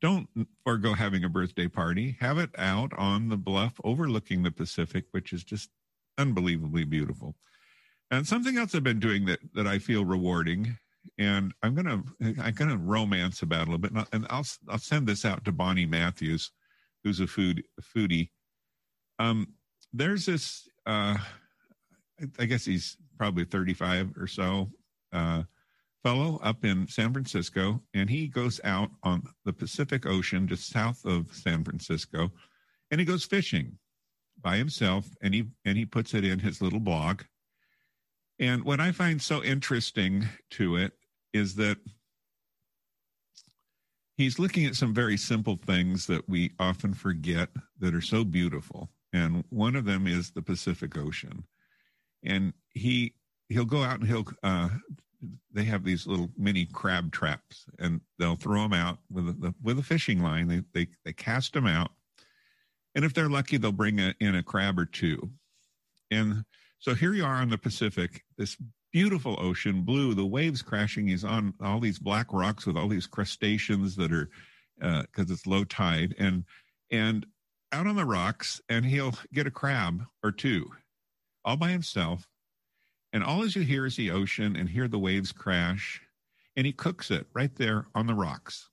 [0.01, 0.27] don't
[0.63, 2.17] forego having a birthday party.
[2.19, 5.69] Have it out on the bluff overlooking the Pacific, which is just
[6.17, 7.35] unbelievably beautiful.
[8.11, 10.77] And something else I've been doing that that I feel rewarding,
[11.17, 15.25] and I'm gonna I'm gonna romance about a little bit, and I'll I'll send this
[15.25, 16.51] out to Bonnie Matthews,
[17.03, 18.29] who's a food a foodie.
[19.19, 19.53] Um,
[19.93, 20.67] there's this.
[20.85, 21.17] Uh,
[22.39, 24.69] I guess he's probably 35 or so
[25.11, 25.43] uh,
[26.03, 31.03] fellow up in San Francisco, and he goes out on the Pacific Ocean just south
[31.05, 32.31] of San Francisco,
[32.91, 33.77] and he goes fishing
[34.41, 37.23] by himself, and he and he puts it in his little blog.
[38.37, 40.93] And what I find so interesting to it
[41.33, 41.77] is that
[44.17, 48.89] he's looking at some very simple things that we often forget that are so beautiful.
[49.13, 51.45] And one of them is the Pacific Ocean.
[52.23, 53.13] And he
[53.49, 54.69] he'll go out and he'll uh,
[55.51, 59.79] they have these little mini crab traps and they'll throw them out with a, with
[59.79, 60.47] a fishing line.
[60.47, 61.91] They, they, they cast them out.
[62.93, 65.29] And if they're lucky, they'll bring a, in a crab or two.
[66.11, 66.43] And
[66.79, 68.57] so here you are on the Pacific, this
[68.91, 71.07] beautiful ocean, blue, the waves crashing.
[71.07, 74.29] He's on all these black rocks with all these crustaceans that are,
[74.77, 76.15] because uh, it's low tide.
[76.19, 76.43] And,
[76.91, 77.25] and
[77.71, 80.69] out on the rocks, and he'll get a crab or two
[81.43, 82.27] all by himself
[83.15, 86.01] and all as you hear is the ocean and hear the waves crash.
[86.57, 88.69] And he cooks it right there on the rocks.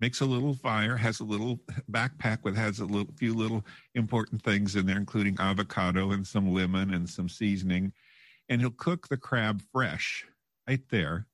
[0.00, 3.62] Makes a little fire, has a little backpack with has a little, few little
[3.94, 7.92] important things in there, including avocado and some lemon and some seasoning.
[8.48, 10.24] And he'll cook the crab fresh
[10.66, 11.26] right there.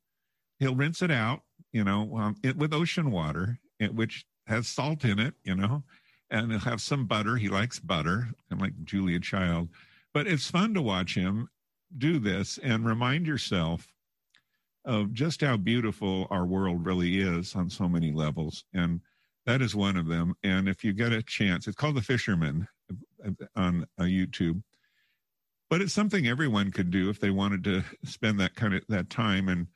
[0.58, 5.04] He'll rinse it out, you know, um, it, with ocean water, it, which has salt
[5.04, 5.84] in it, you know,
[6.32, 7.36] and he'll have some butter.
[7.36, 9.68] He likes butter, kind of like Julia Child.
[10.12, 11.48] But it's fun to watch him
[11.98, 13.86] do this and remind yourself
[14.84, 18.64] of just how beautiful our world really is on so many levels.
[18.72, 19.00] And
[19.46, 20.34] that is one of them.
[20.42, 22.68] And if you get a chance, it's called The Fisherman
[23.56, 24.62] on uh, YouTube.
[25.70, 29.08] but it's something everyone could do if they wanted to spend that kind of that
[29.08, 29.48] time.
[29.48, 29.68] And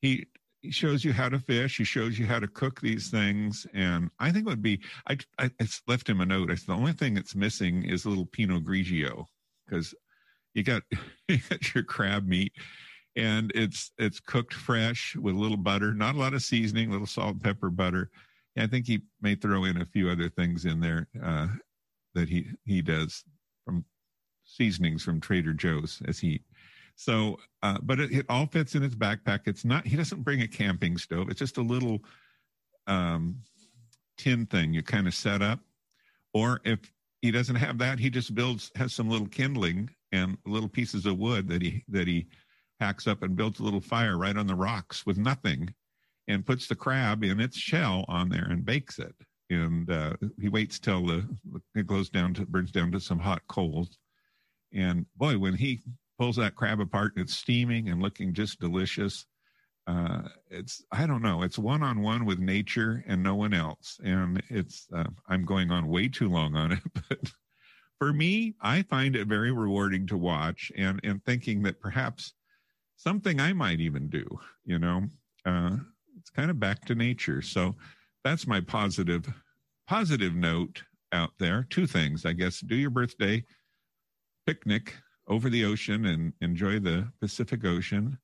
[0.00, 0.26] he
[0.62, 1.76] he shows you how to fish.
[1.76, 3.66] He shows you how to cook these things.
[3.74, 6.50] And I think it would be, I, I, I left him a note.
[6.50, 9.24] I said, the only thing that's missing is a little Pinot Grigio
[9.66, 9.94] because
[10.54, 10.82] you got,
[11.28, 12.52] you got your crab meat
[13.16, 16.92] and it's, it's cooked fresh with a little butter, not a lot of seasoning, a
[16.92, 18.10] little salt and pepper butter.
[18.56, 21.48] And I think he may throw in a few other things in there uh,
[22.14, 23.24] that he, he does
[23.64, 23.84] from
[24.44, 26.40] seasonings from Trader Joe's as he
[27.00, 29.40] so, uh, but it, it, all fits in his backpack.
[29.46, 31.30] It's not, he doesn't bring a camping stove.
[31.30, 32.00] It's just a little
[32.86, 33.36] um,
[34.18, 35.60] tin thing you kind of set up.
[36.34, 36.78] Or if
[37.22, 41.18] he doesn't have that, he just builds, has some little kindling and little pieces of
[41.18, 42.26] wood that he, that he
[42.80, 45.72] hacks up and builds a little fire right on the rocks with nothing
[46.28, 49.14] and puts the crab in its shell on there and bakes it.
[49.50, 51.28] And uh, he waits till the,
[51.74, 53.98] it goes down to, burns down to some hot coals.
[54.72, 55.80] And boy, when he
[56.20, 59.24] pulls that crab apart and it's steaming and looking just delicious.
[59.86, 60.20] Uh,
[60.50, 61.42] it's I don't know.
[61.42, 63.98] It's one on one with nature and no one else.
[64.04, 67.32] And it's uh, I'm going on way too long on it, but
[68.00, 72.32] for me, I find it very rewarding to watch and and thinking that perhaps
[72.96, 74.26] something I might even do.
[74.64, 75.02] You know,
[75.44, 75.76] uh,
[76.18, 77.42] it's kind of back to nature.
[77.42, 77.76] So
[78.24, 79.30] that's my positive
[79.86, 80.82] positive note
[81.12, 81.66] out there.
[81.68, 82.60] Two things, I guess.
[82.60, 83.44] Do your birthday
[84.46, 84.94] picnic
[85.28, 88.18] over the ocean and enjoy the Pacific Ocean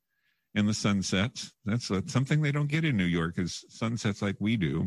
[0.54, 1.52] and the sunsets.
[1.66, 4.86] That's, something they don't get in New York is sunsets like we do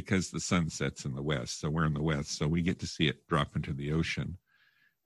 [0.00, 1.60] because the sun sets in the west.
[1.60, 4.38] So we're in the west, so we get to see it drop into the ocean.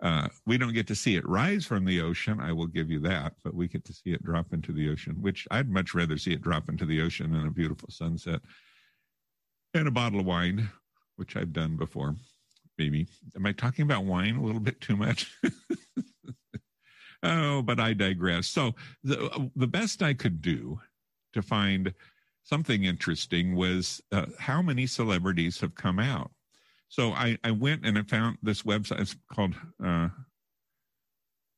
[0.03, 2.41] Uh, we don't get to see it rise from the ocean.
[2.41, 5.17] I will give you that, but we get to see it drop into the ocean,
[5.21, 8.41] which I'd much rather see it drop into the ocean than a beautiful sunset
[9.75, 10.69] and a bottle of wine,
[11.17, 12.17] which I've done before
[12.79, 13.07] maybe.
[13.37, 15.31] Am I talking about wine a little bit too much?
[17.23, 18.49] oh, but I digress.
[18.49, 18.75] So
[19.05, 20.81] the the best I could do
[21.33, 21.95] to find
[22.45, 26.31] something interesting was uh, how many celebrities have come out.
[26.89, 29.01] So I, I went and I found this website.
[29.01, 30.09] It's called uh,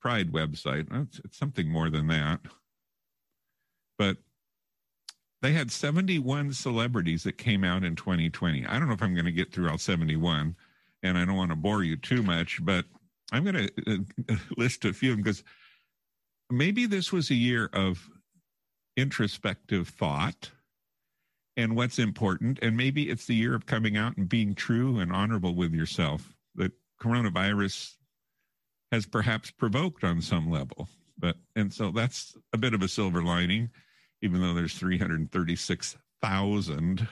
[0.00, 0.86] Pride website.
[0.92, 2.40] It's, it's something more than that,
[3.98, 4.18] but
[5.42, 8.64] they had 71 celebrities that came out in 2020.
[8.66, 10.56] I don't know if I'm going to get through all 71
[11.02, 12.86] and I don't want to bore you too much, but
[13.32, 15.44] I'm going to uh, list a few of them because
[16.50, 18.08] maybe this was a year of
[18.96, 20.50] introspective thought
[21.56, 22.58] and what's important.
[22.62, 26.34] And maybe it's the year of coming out and being true and honorable with yourself
[26.56, 27.94] that coronavirus
[28.92, 30.88] has perhaps provoked on some level.
[31.18, 33.70] But, and so that's a bit of a silver lining,
[34.22, 37.08] even though there's 336,000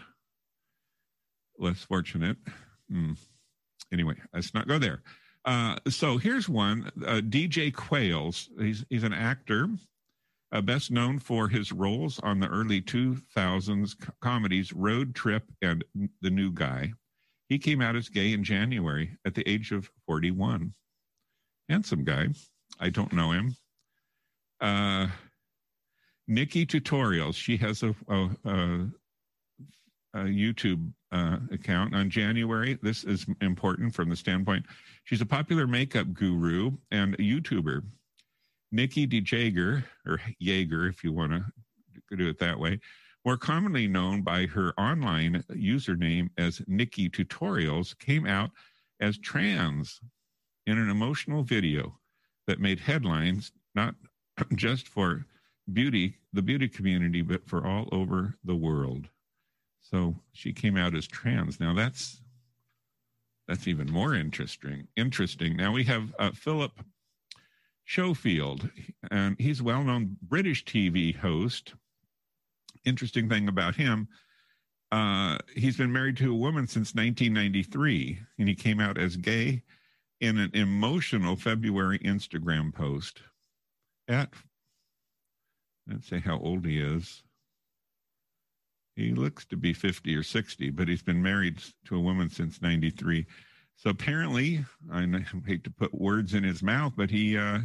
[1.59, 2.36] less fortunate.
[2.90, 3.12] Hmm
[3.93, 5.03] anyway, let's not go there.
[5.45, 8.49] Uh, so here's one uh, DJ Qualls.
[8.59, 9.68] He's, he's an actor,
[10.53, 15.84] uh, best known for his roles on the early 2000s comedies Road Trip and
[16.20, 16.92] The New Guy.
[17.48, 20.72] He came out as gay in January at the age of 41.
[21.68, 22.28] Handsome guy.
[22.80, 23.57] I don't know him.
[24.61, 25.09] Uh,
[26.28, 27.34] Nikki Tutorials.
[27.34, 28.88] She has a, a, a,
[30.14, 32.78] a YouTube uh, account on January.
[32.82, 34.64] This is important from the standpoint.
[35.05, 37.82] She's a popular makeup guru and a YouTuber.
[38.72, 42.80] Nikki DeJager, or Jaeger, if you want to do it that way,
[43.24, 48.50] more commonly known by her online username as Nikki Tutorials, came out
[49.00, 50.00] as trans
[50.66, 51.98] in an emotional video
[52.46, 53.94] that made headlines not
[54.54, 55.26] just for
[55.72, 59.08] beauty, the beauty community, but for all over the world.
[59.80, 61.60] So she came out as trans.
[61.60, 62.20] Now that's
[63.48, 64.86] that's even more interesting.
[64.96, 65.56] Interesting.
[65.56, 66.72] Now we have uh, Philip
[67.93, 68.70] Schofield,
[69.11, 71.74] and he's a well-known British TV host.
[72.84, 74.09] Interesting thing about him,
[74.90, 79.62] uh, he's been married to a woman since 1993, and he came out as gay
[80.20, 83.20] in an emotional February Instagram post
[84.09, 84.32] at
[85.88, 87.22] let's say how old he is
[88.97, 92.61] he looks to be 50 or 60, but he's been married to a woman since
[92.61, 93.26] 93.
[93.76, 95.07] So apparently, I
[95.47, 97.61] hate to put words in his mouth, but he uh,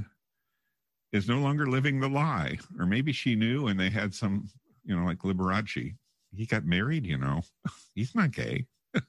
[1.12, 2.58] is no longer living the lie.
[2.80, 4.50] Or maybe she knew and they had some,
[4.86, 5.96] you know, like Liberace.
[6.36, 7.42] He got married, you know.
[7.96, 8.66] He's not gay.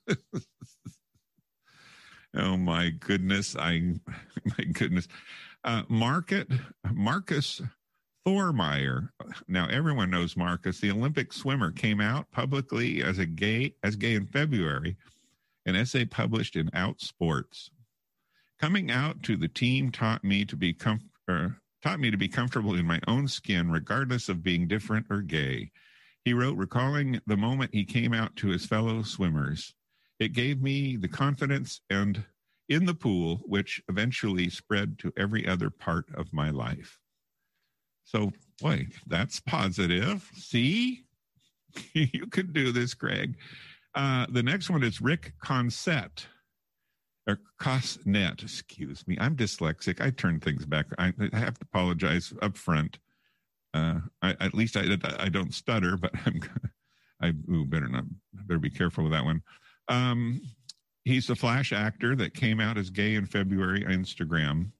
[2.37, 3.57] oh my goodness.
[3.57, 3.95] I,
[4.45, 5.09] my goodness.
[5.65, 6.49] Uh, Market,
[6.93, 7.61] Markus
[8.27, 9.09] Thormeyer.
[9.49, 14.15] Now everyone knows Markus, the Olympic swimmer, came out publicly as a gay as gay
[14.15, 14.97] in February,
[15.67, 17.71] an essay published in Outsports.
[18.61, 21.11] Coming out to the team taught me to be com-
[21.83, 25.71] taught me to be comfortable in my own skin, regardless of being different or gay.
[26.25, 29.75] He wrote, recalling the moment he came out to his fellow swimmers.
[30.19, 32.25] It gave me the confidence and
[32.69, 36.99] in the pool, which eventually spread to every other part of my life.
[38.05, 40.29] So, boy, that's positive.
[40.35, 41.05] See,
[41.93, 43.37] you can do this, Greg.
[43.95, 46.27] Uh, the next one is Rick Consett
[47.29, 48.43] or Cosnett.
[48.43, 49.17] Excuse me.
[49.21, 50.01] I'm dyslexic.
[50.01, 50.87] I turn things back.
[50.99, 52.99] I, I have to apologize up front.
[53.75, 54.85] Uh, I, at least I,
[55.19, 56.41] I don't stutter, but I'm,
[57.21, 59.43] I ooh, better not, better be careful with that one.
[59.89, 60.41] Um,
[61.05, 64.71] he's a flash actor that came out as gay in February on Instagram.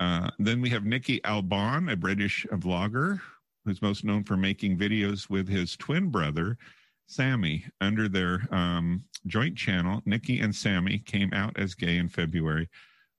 [0.00, 3.20] Uh, then we have Niki Albon, a British vlogger
[3.64, 6.56] who's most known for making videos with his twin brother,
[7.10, 10.00] Sammy, under their um, joint channel.
[10.06, 12.68] Niki and Sammy came out as gay in February,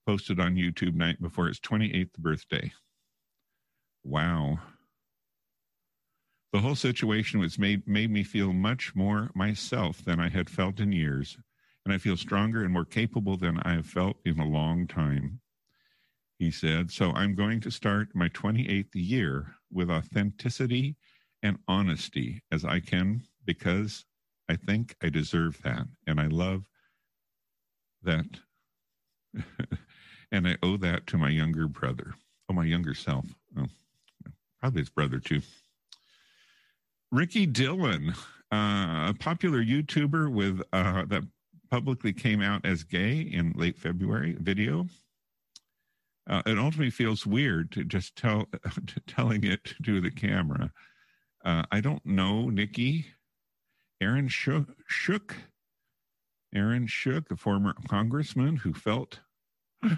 [0.06, 2.72] posted on YouTube night before his 28th birthday.
[4.02, 4.60] Wow.
[6.54, 10.80] The whole situation was made made me feel much more myself than I had felt
[10.80, 11.36] in years,
[11.84, 15.40] and I feel stronger and more capable than I have felt in a long time.
[16.38, 20.96] He said, "So I'm going to start my 28th year with authenticity
[21.42, 24.04] and honesty as I can because
[24.48, 25.86] I think I deserve that.
[26.06, 26.64] And I love
[28.02, 28.26] that.
[30.32, 32.14] and I owe that to my younger brother.
[32.48, 33.26] Oh, my younger self.
[33.58, 33.66] Oh,
[34.60, 35.42] probably his brother too.
[37.10, 38.14] Ricky Dillon,
[38.50, 41.24] uh, a popular YouTuber with uh, that
[41.70, 44.86] publicly came out as gay in late February video.
[46.28, 48.46] Uh, it ultimately feels weird to just tell
[49.06, 50.70] telling it to the camera.
[51.44, 53.06] Uh, I don't know Nikki.
[54.02, 55.34] Aaron Schock,
[56.52, 59.20] Aaron Schock, a former congressman who felt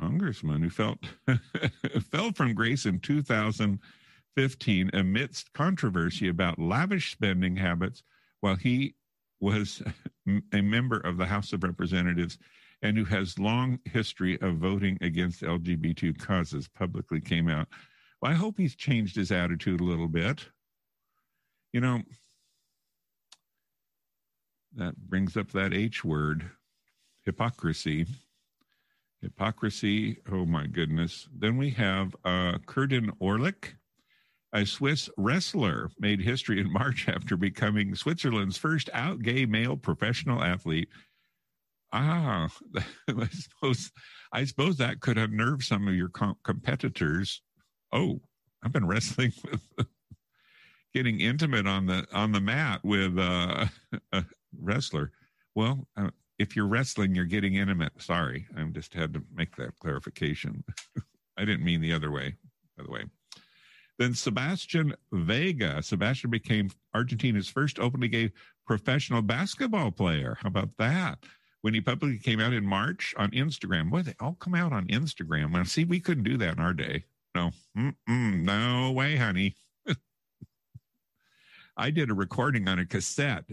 [0.00, 0.98] congressman who felt
[2.10, 8.02] fell from grace in 2015 amidst controversy about lavish spending habits
[8.40, 8.96] while he
[9.38, 9.84] was
[10.52, 12.38] a member of the House of Representatives
[12.82, 17.68] and who has long history of voting against LGBT causes publicly came out.
[18.20, 20.44] Well, I hope he's changed his attitude a little bit.
[21.72, 22.02] You know,
[24.76, 26.50] that brings up that H word,
[27.24, 28.06] hypocrisy.
[29.20, 31.28] Hypocrisy, oh my goodness.
[31.36, 33.74] Then we have uh, Curdin Orlik,
[34.52, 40.42] a Swiss wrestler, made history in March after becoming Switzerland's first out gay male professional
[40.42, 40.88] athlete.
[41.92, 42.48] Ah,
[43.08, 43.90] I suppose
[44.32, 47.42] I suppose that could unnerve some of your com- competitors.
[47.92, 48.20] Oh,
[48.62, 49.32] I've been wrestling
[49.76, 49.86] with
[50.94, 53.66] getting intimate on the on the mat with uh,
[54.12, 54.24] a
[54.60, 55.12] wrestler.
[55.54, 57.92] Well, uh, if you're wrestling, you're getting intimate.
[57.98, 60.64] Sorry, I just had to make that clarification.
[61.36, 62.34] I didn't mean the other way,
[62.76, 63.04] by the way.
[63.98, 65.82] Then Sebastian Vega.
[65.82, 68.30] Sebastian became Argentina's first openly gay
[68.66, 70.38] professional basketball player.
[70.40, 71.18] How about that?
[71.62, 73.90] When he publicly came out in March on Instagram.
[73.90, 75.52] Boy, they all come out on Instagram.
[75.52, 77.04] Well, see, we couldn't do that in our day.
[77.34, 79.56] No, Mm-mm, no way, honey.
[81.76, 83.44] I did a recording on a cassette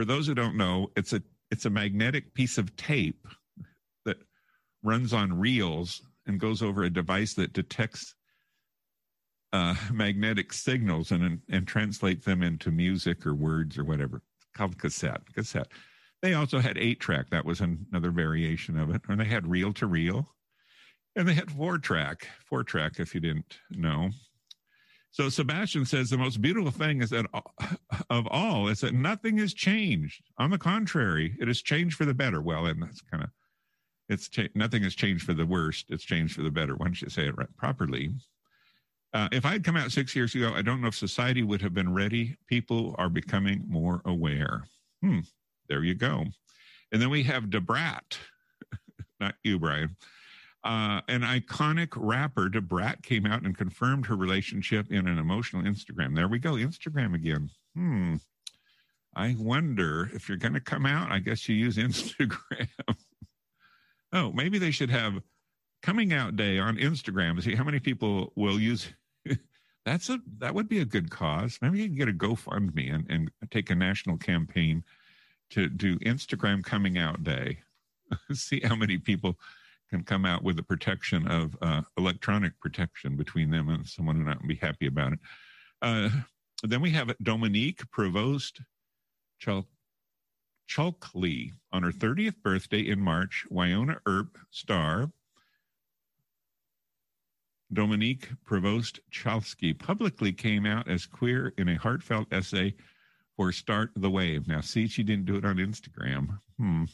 [0.00, 3.28] for those who don't know, it's a it's a magnetic piece of tape
[4.06, 4.16] that
[4.82, 8.14] runs on reels and goes over a device that detects
[9.52, 14.22] uh, magnetic signals and and translate them into music or words or whatever.
[14.38, 15.20] It's called cassette.
[15.34, 15.70] Cassette.
[16.22, 17.28] They also had eight track.
[17.28, 19.02] That was another variation of it.
[19.06, 20.34] And they had reel to reel,
[21.14, 22.26] and they had four track.
[22.46, 24.08] Four track, if you didn't know.
[25.12, 27.26] So Sebastian says the most beautiful thing is that
[28.10, 30.22] of all is that nothing has changed.
[30.38, 32.40] On the contrary, it has changed for the better.
[32.40, 33.30] Well, and that's kind of
[34.08, 35.86] it's cha- nothing has changed for the worst.
[35.90, 36.74] It's changed for the better.
[36.74, 38.10] Why don't you say it right, properly.
[39.12, 41.62] Uh, if I had come out six years ago, I don't know if society would
[41.62, 42.36] have been ready.
[42.46, 44.64] People are becoming more aware.
[45.02, 45.20] Hmm.
[45.68, 46.24] There you go.
[46.92, 48.18] And then we have Da Brat,
[49.20, 49.96] not you, Brian.
[50.62, 55.62] Uh, an iconic rapper, Da Brat, came out and confirmed her relationship in an emotional
[55.62, 56.14] Instagram.
[56.14, 57.50] There we go, Instagram again.
[57.74, 58.16] Hmm.
[59.14, 61.10] I wonder if you're going to come out.
[61.10, 62.68] I guess you use Instagram.
[64.12, 65.20] oh, maybe they should have
[65.82, 68.92] coming out day on Instagram see how many people will use.
[69.86, 71.58] That's a that would be a good cause.
[71.62, 74.84] Maybe you can get a GoFundMe and, and take a national campaign
[75.50, 77.60] to do Instagram coming out day.
[78.32, 79.38] see how many people
[79.90, 84.22] can come out with the protection of uh, electronic protection between them and someone who
[84.22, 85.18] not be happy about it.
[85.82, 86.08] Uh,
[86.62, 88.60] then we have Dominique Provost
[90.68, 91.52] Chalkley.
[91.72, 95.10] On her 30th birthday in March, Wynonna Earp star
[97.72, 102.74] Dominique Provost Chalsky publicly came out as queer in a heartfelt essay
[103.36, 104.48] for Start the Wave.
[104.48, 106.40] Now, see, she didn't do it on Instagram.
[106.58, 106.84] Hmm.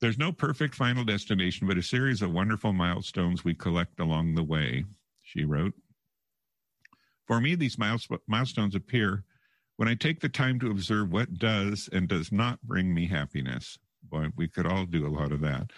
[0.00, 4.42] There's no perfect final destination, but a series of wonderful milestones we collect along the
[4.42, 4.84] way,
[5.22, 5.72] she wrote.
[7.26, 9.24] For me, these milestones appear
[9.76, 13.78] when I take the time to observe what does and does not bring me happiness.
[14.02, 15.70] Boy, we could all do a lot of that.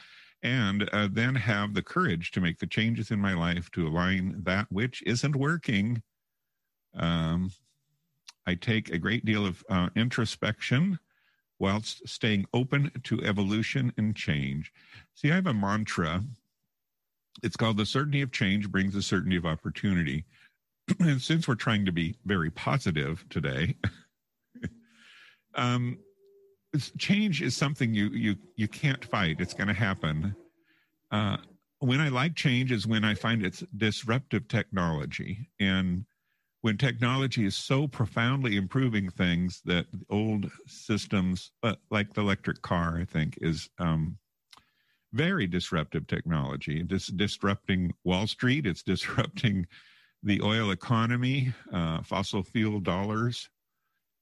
[0.43, 4.43] And uh, then have the courage to make the changes in my life to align
[4.45, 6.03] that which isn't working.
[6.95, 7.51] Um,
[8.47, 10.99] I take a great deal of uh, introspection
[11.59, 14.73] whilst staying open to evolution and change.
[15.15, 16.23] See, I have a mantra.
[17.43, 20.25] It's called the certainty of change brings the certainty of opportunity.
[21.01, 23.77] and since we're trying to be very positive today,
[25.55, 25.99] um,
[26.99, 29.41] change is something you you you can't fight.
[29.41, 30.35] It's going to happen.
[31.11, 31.39] Uh,
[31.81, 36.05] when I like change is when I find it's disruptive technology, and
[36.63, 42.99] when technology is so profoundly improving things that old systems, uh, like the electric car,
[43.01, 44.19] I think, is um,
[45.13, 46.85] very disruptive technology.
[46.89, 48.67] It's disrupting Wall Street.
[48.67, 49.67] It's disrupting
[50.23, 53.49] the oil economy, uh, fossil fuel dollars,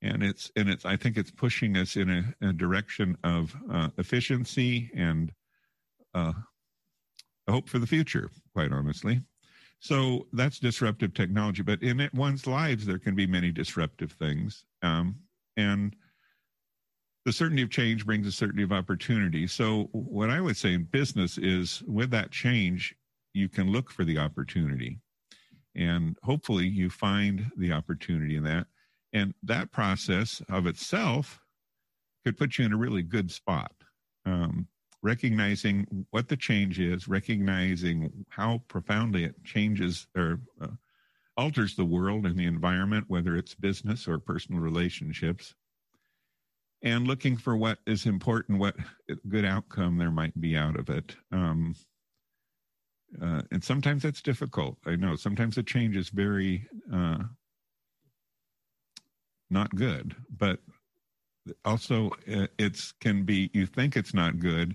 [0.03, 0.85] and it's and it's.
[0.85, 5.33] I think it's pushing us in a, a direction of uh, efficiency and
[6.15, 6.35] uh,
[7.49, 8.31] hope for the future.
[8.53, 9.23] Quite honestly.
[9.79, 11.63] So that's disruptive technology.
[11.63, 14.65] But in it, one's lives, there can be many disruptive things.
[14.83, 15.17] Um,
[15.57, 15.95] and
[17.25, 19.47] the certainty of change brings a certainty of opportunity.
[19.47, 22.95] So, what I would say in business is with that change,
[23.35, 25.01] you can look for the opportunity.
[25.75, 28.67] And hopefully, you find the opportunity in that.
[29.13, 31.41] And that process of itself
[32.25, 33.73] could put you in a really good spot.
[34.25, 34.69] Um,
[35.07, 40.67] recognizing what the change is, recognizing how profoundly it changes or uh,
[41.37, 45.55] alters the world and the environment, whether it's business or personal relationships,
[46.83, 48.75] and looking for what is important, what
[49.29, 51.15] good outcome there might be out of it.
[51.31, 51.77] Um,
[53.23, 54.77] uh, and sometimes that's difficult.
[54.87, 57.23] I know sometimes the change is very uh,
[59.51, 60.59] not good, but
[61.65, 64.75] also uh, it's can be you think it's not good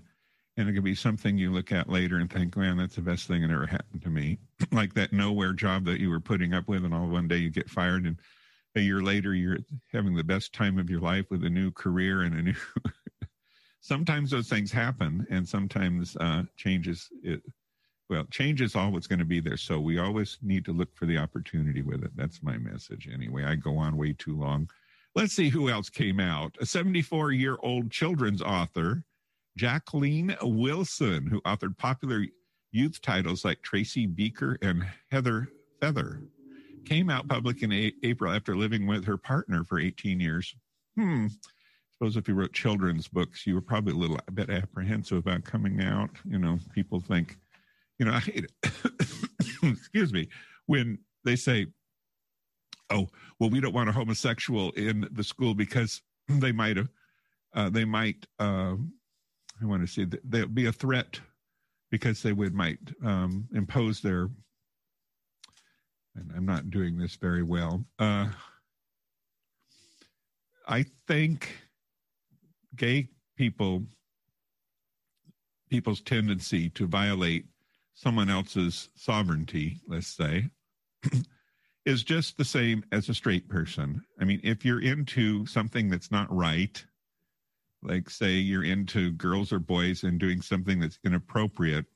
[0.56, 3.26] and it could be something you look at later and think, man, that's the best
[3.26, 4.38] thing that ever happened to me.
[4.72, 7.50] like that nowhere job that you were putting up with, and all one day you
[7.50, 8.16] get fired, and
[8.74, 9.58] a year later you're
[9.92, 12.54] having the best time of your life with a new career and a new.
[13.80, 17.08] sometimes those things happen, and sometimes uh, changes.
[17.22, 17.42] It,
[18.10, 21.06] well, change is always going to be there, so we always need to look for
[21.06, 22.10] the opportunity with it.
[22.14, 23.44] That's my message, anyway.
[23.44, 24.68] I go on way too long.
[25.14, 26.56] Let's see who else came out.
[26.60, 29.02] A 74 year old children's author
[29.56, 32.24] Jacqueline Wilson, who authored popular
[32.70, 35.46] youth titles like Tracy Beaker and Hetty
[35.80, 36.22] Feather,
[36.84, 40.54] came out public in a- April after living with her partner for 18 years.
[40.96, 41.26] Hmm.
[41.92, 45.44] Suppose if you wrote children's books, you were probably a little a bit apprehensive about
[45.44, 46.10] coming out.
[46.24, 47.36] You know, people think,
[47.98, 48.72] you know, I hate it.
[49.62, 50.28] Excuse me.
[50.66, 51.66] When they say,
[52.90, 56.88] oh, well, we don't want a homosexual in the school because they might have,
[57.54, 58.74] uh, they might, uh,
[59.62, 61.20] I want to see that they'd be a threat
[61.90, 64.28] because they would might um, impose their.
[66.14, 67.84] And I'm not doing this very well.
[67.98, 68.28] Uh,
[70.68, 71.48] I think
[72.76, 73.84] gay people
[75.70, 77.46] people's tendency to violate
[77.94, 80.46] someone else's sovereignty, let's say,
[81.86, 84.02] is just the same as a straight person.
[84.20, 86.84] I mean, if you're into something that's not right,
[87.82, 91.86] like say you're into girls or boys and doing something that's inappropriate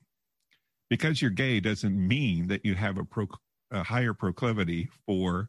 [0.91, 3.26] because you're gay doesn't mean that you have a, pro,
[3.70, 5.49] a higher proclivity for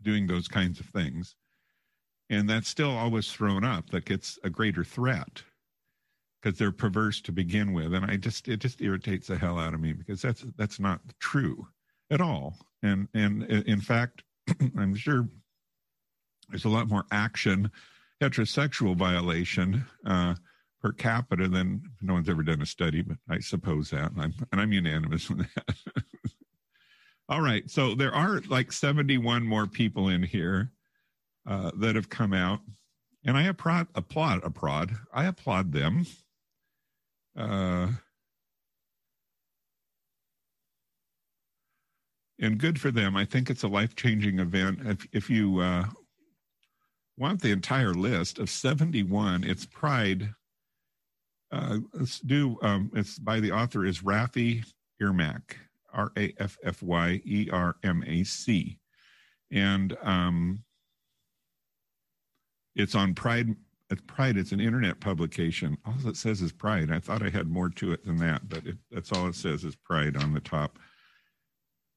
[0.00, 1.36] doing those kinds of things.
[2.30, 5.42] And that's still always thrown up like it's a greater threat
[6.42, 7.92] because they're perverse to begin with.
[7.94, 11.00] And i just it just irritates the hell out of me because that's that's not
[11.20, 11.66] true
[12.10, 12.56] at all.
[12.82, 14.22] And and in fact
[14.78, 15.28] i'm sure
[16.48, 17.70] there's a lot more action
[18.22, 20.34] heterosexual violation uh,
[20.80, 24.34] per capita than no one's ever done a study, but I suppose that, and I'm,
[24.52, 25.76] and I'm unanimous with that.
[27.28, 30.70] All right, so there are like 71 more people in here
[31.48, 32.60] uh, that have come out,
[33.24, 36.06] and I applaud, applaud, applaud, I applaud them.
[37.36, 37.88] Uh,
[42.38, 43.16] and good for them.
[43.16, 44.80] I think it's a life changing event.
[44.84, 45.86] If, if you uh,
[47.16, 50.34] want the entire list of 71, it's Pride.
[51.52, 54.64] Uh, let's do, um, it's by the author is Raffy
[55.00, 55.54] Ermac,
[55.92, 58.78] R A F F Y E R M A C.
[59.52, 60.64] And um,
[62.74, 63.54] it's on Pride.
[63.90, 64.36] It's Pride.
[64.36, 65.76] It's an internet publication.
[65.84, 66.90] All it says is Pride.
[66.90, 69.62] I thought I had more to it than that, but it, that's all it says
[69.62, 70.78] is Pride on the top.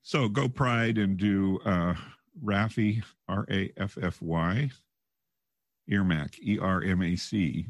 [0.03, 1.95] So go Pride and do uh,
[2.43, 4.69] Raffy, R A F F Y,
[5.89, 7.67] Ermac, E R M A C.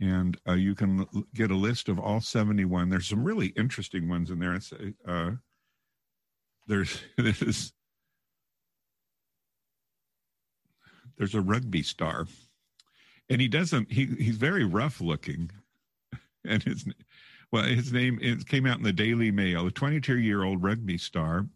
[0.00, 2.88] And uh, you can l- get a list of all 71.
[2.88, 4.54] There's some really interesting ones in there.
[4.54, 4.72] It's,
[5.06, 5.32] uh,
[6.66, 7.72] there's this
[11.18, 12.26] there's a rugby star
[13.28, 15.50] and he doesn't he he's very rough looking
[16.44, 16.84] and his
[17.50, 20.98] well his name it came out in the daily mail a 22 year old rugby
[20.98, 21.46] star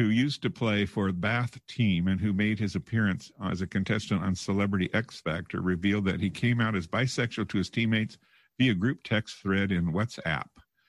[0.00, 3.66] who used to play for the bath team and who made his appearance as a
[3.66, 8.16] contestant on celebrity x factor revealed that he came out as bisexual to his teammates
[8.58, 10.46] via group text thread in whatsapp.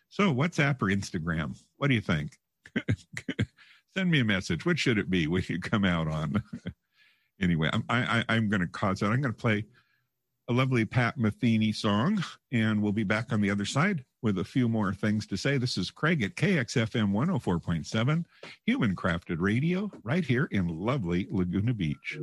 [0.07, 1.61] So whatsapp or instagram?
[1.75, 2.37] What do you think?
[3.97, 4.65] Send me a message.
[4.65, 6.41] What should it be when you come out on?
[7.41, 9.07] Anyway, I'm, I, am going to cause that.
[9.07, 9.65] I'm going to play
[10.47, 14.43] a lovely Pat Metheny song, and we'll be back on the other side with a
[14.43, 15.57] few more things to say.
[15.57, 18.25] This is Craig at KXFM 104.7,
[18.65, 22.17] Human Crafted Radio, right here in lovely Laguna Beach.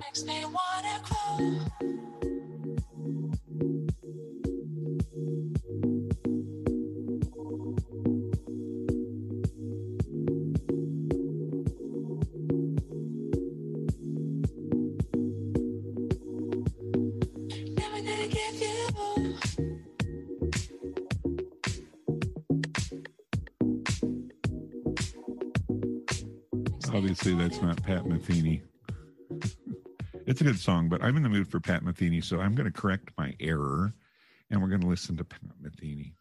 [0.00, 2.17] makes me wanna.
[27.34, 28.62] That's not Pat Metheny.
[30.26, 32.70] it's a good song, but I'm in the mood for Pat Metheny, so I'm going
[32.70, 33.92] to correct my error,
[34.50, 36.12] and we're going to listen to Pat Metheny.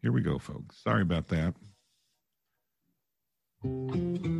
[0.00, 0.78] Here we go, folks.
[0.82, 1.54] Sorry about that.
[3.64, 4.33] That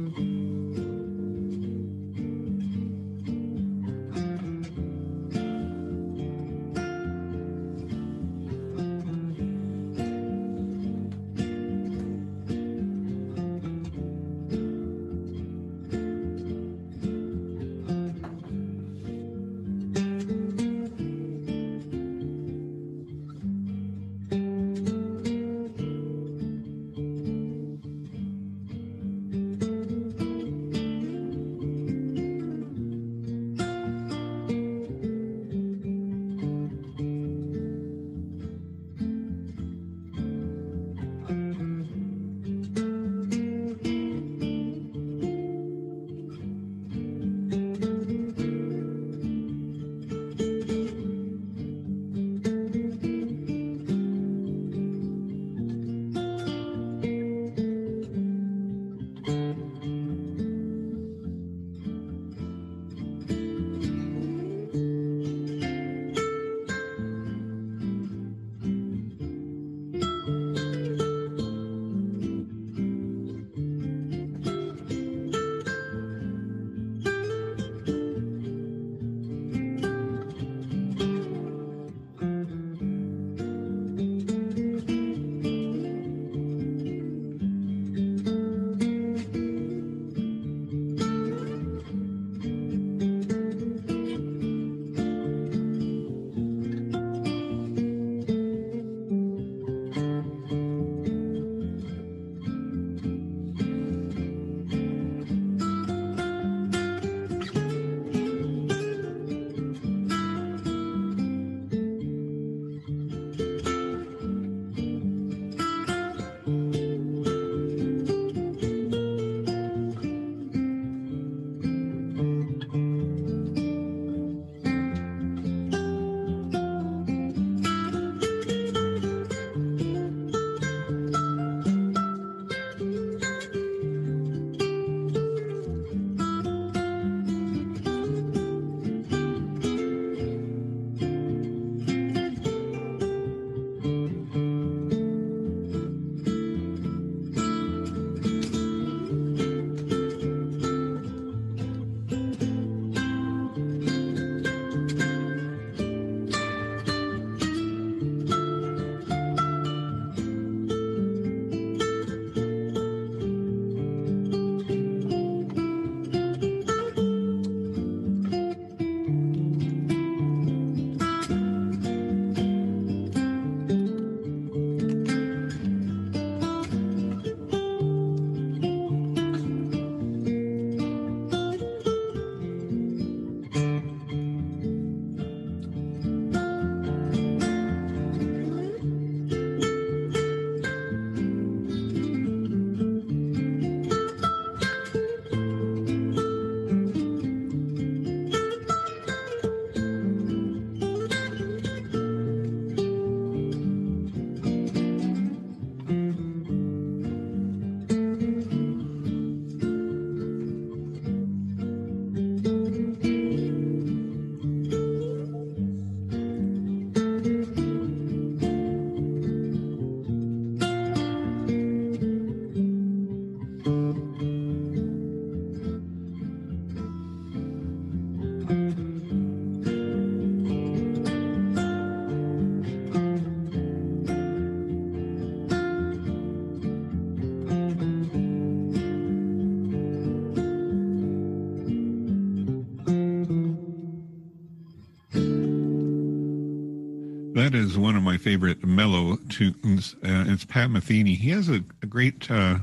[247.75, 249.97] is one of my favorite mellow tunes.
[249.97, 251.16] Uh, it's Pat Metheny.
[251.16, 252.59] He has a, a great uh,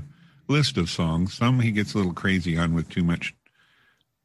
[0.48, 1.34] list of songs.
[1.34, 3.36] Some he gets a little crazy on with too much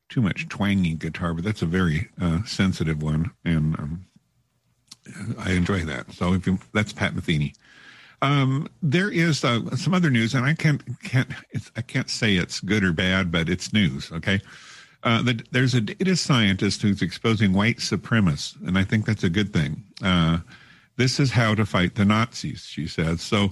[0.09, 4.07] too much twangy guitar, but that's a very uh, sensitive one, and um,
[5.41, 6.13] I enjoy that.
[6.13, 7.53] So if you, that's Pat Metheny.
[8.23, 11.31] Um, there is uh, some other news, and I can't can't
[11.77, 14.13] I can't say it's good or bad, but it's news.
[14.13, 14.41] Okay,
[15.03, 19.31] uh, the, there's a data scientist who's exposing white supremacists, and I think that's a
[19.31, 19.83] good thing.
[20.01, 20.39] Uh,
[20.97, 23.23] this is how to fight the Nazis, she says.
[23.23, 23.51] So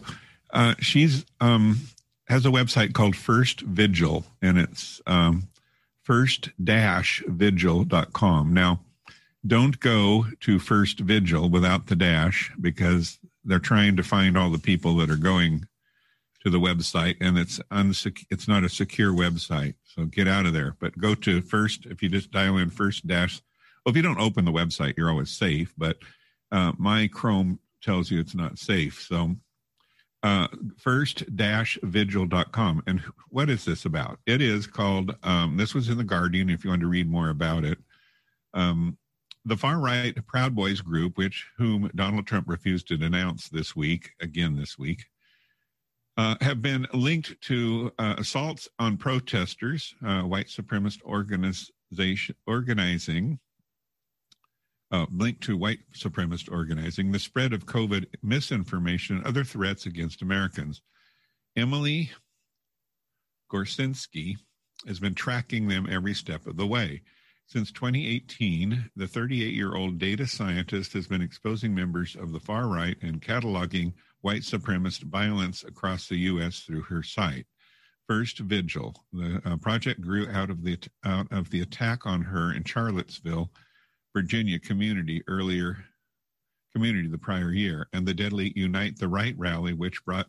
[0.53, 1.81] uh, she's um,
[2.27, 5.49] has a website called First Vigil, and it's um,
[6.03, 8.55] first-vigil.com.
[8.55, 8.81] Now,
[9.47, 14.59] don't go to First Vigil without the dash because they're trying to find all the
[14.59, 15.67] people that are going
[16.43, 20.53] to the website and it's unsec- it's not a secure website so get out of
[20.53, 23.41] there but go to first if you just dial in first dash
[23.85, 25.97] well if you don't open the website you're always safe but
[26.55, 29.03] uh, my chrome tells you it's not safe.
[29.03, 29.35] So
[30.23, 30.47] uh,
[30.79, 34.21] first dash vigil.com and what is this about?
[34.25, 37.29] It is called um, this was in the guardian if you want to read more
[37.29, 37.79] about it.
[38.55, 38.97] Um,
[39.45, 44.13] the far right Proud Boys group, which whom Donald Trump refused to denounce this week,
[44.21, 45.07] again this week,
[46.17, 53.41] uh, have been linked to uh, assaults on protesters, uh, white supremacist organization organizing,
[54.95, 60.23] uh, linked to white supremacist organizing, the spread of COVID misinformation, and other threats against
[60.23, 60.83] Americans.
[61.57, 62.13] Emily
[63.53, 64.37] Gorcenski
[64.87, 67.03] has been tracking them every step of the way.
[67.47, 72.69] Since 2018, the 38 year old data scientist has been exposing members of the far
[72.69, 76.61] right and cataloging white supremacist violence across the U.S.
[76.61, 77.47] through her site.
[78.07, 78.95] First Vigil.
[79.13, 83.51] The uh, project grew out of the out of the attack on her in Charlottesville,
[84.15, 85.85] Virginia community earlier
[86.73, 90.27] community the prior year, and the deadly Unite the Right rally, which brought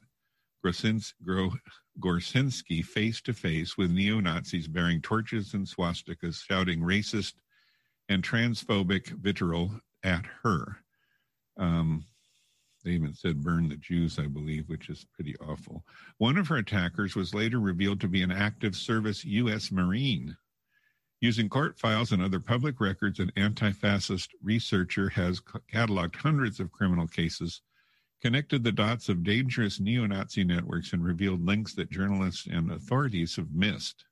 [1.99, 7.33] Gorcenski face to face with neo Nazis bearing torches and swastikas, shouting racist
[8.09, 9.71] and transphobic vitriol
[10.03, 10.77] at her.
[11.57, 12.05] Um,
[12.83, 15.83] they even said burn the Jews, I believe, which is pretty awful.
[16.19, 19.71] One of her attackers was later revealed to be an active service U.S.
[19.71, 20.37] Marine.
[21.25, 25.41] Using court files and other public records, an anti fascist researcher has
[25.73, 27.63] cataloged hundreds of criminal cases
[28.21, 33.37] connected the dots of dangerous neo Nazi networks and revealed links that journalists and authorities
[33.37, 34.05] have missed.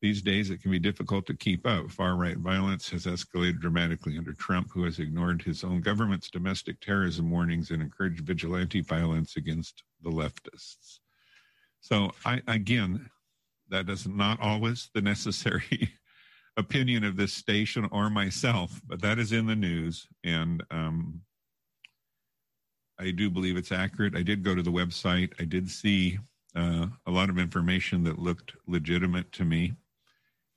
[0.00, 1.92] These days, it can be difficult to keep up.
[1.92, 6.80] Far right violence has escalated dramatically under Trump, who has ignored his own government's domestic
[6.80, 10.98] terrorism warnings and encouraged vigilante violence against the leftists.
[11.78, 13.10] So, I, again,
[13.68, 15.92] that is not always the necessary
[16.56, 20.06] opinion of this station or myself, but that is in the news.
[20.24, 21.22] And um,
[22.98, 24.16] I do believe it's accurate.
[24.16, 25.32] I did go to the website.
[25.40, 26.18] I did see
[26.54, 29.72] uh, a lot of information that looked legitimate to me.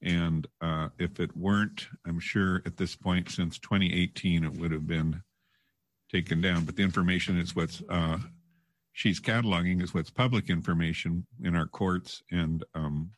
[0.01, 4.85] And uh, if it weren't, I'm sure at this point, since 2018, it would have
[4.85, 5.21] been
[6.11, 6.65] taken down.
[6.65, 8.19] But the information is what's uh,
[8.93, 13.11] she's cataloging is what's public information in our courts and um,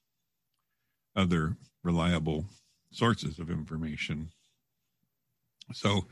[1.15, 2.45] other reliable
[2.91, 4.29] sources of information.
[5.73, 6.05] So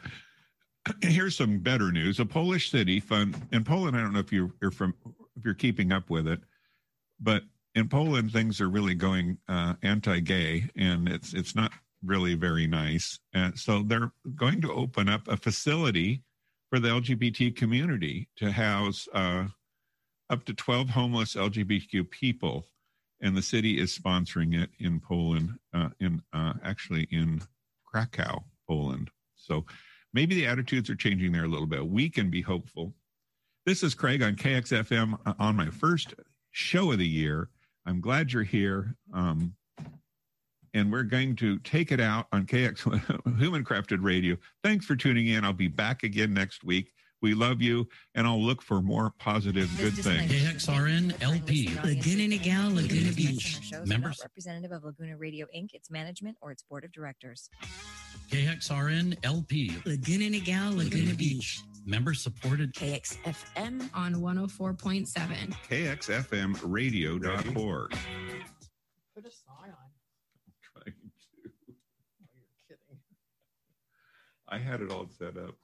[1.01, 2.19] here's some better news.
[2.19, 3.97] A Polish city fund in Poland.
[3.97, 4.93] I don't know if you're, you're from
[5.35, 6.39] if you're keeping up with it,
[7.19, 7.43] but
[7.75, 11.71] in Poland things are really going uh, anti-gay, and it's it's not
[12.03, 13.19] really very nice.
[13.33, 16.23] And so they're going to open up a facility
[16.69, 19.45] for the LGBT community to house uh,
[20.29, 22.67] up to 12 homeless LGBTQ people,
[23.21, 27.41] and the city is sponsoring it in Poland, uh, in uh, actually in
[27.85, 29.09] Krakow, Poland.
[29.35, 29.65] So
[30.13, 31.87] maybe the attitudes are changing there a little bit.
[31.87, 32.93] We can be hopeful.
[33.65, 36.13] This is Craig on KXFM uh, on my first
[36.51, 37.49] show of the year.
[37.85, 38.95] I'm glad you're here.
[39.13, 39.55] Um,
[40.73, 44.35] and we're going to take it out on KX Human Crafted Radio.
[44.61, 45.45] Thanks for tuning in.
[45.45, 46.91] I'll be back again next week.
[47.21, 50.29] We love you, and I'll look for more positive good things.
[50.31, 51.69] KXRN LP.
[51.83, 53.59] Laguna Niguel, Laguna Beach.
[53.85, 54.19] Members?
[54.21, 57.49] representative of Laguna Radio Inc., its management, or its board of directors.
[58.29, 59.77] KXRN LP.
[59.85, 61.61] Laguna Niguel, Laguna Beach.
[61.85, 62.73] Member supported.
[62.73, 65.53] KXFM on 104.7.
[65.69, 67.91] KXFMradio.org.
[69.15, 69.75] Put a sign on.
[70.45, 70.91] I'm Trying to.
[72.21, 72.25] Oh,
[72.69, 72.99] you're kidding.
[74.49, 75.55] I had it all set up.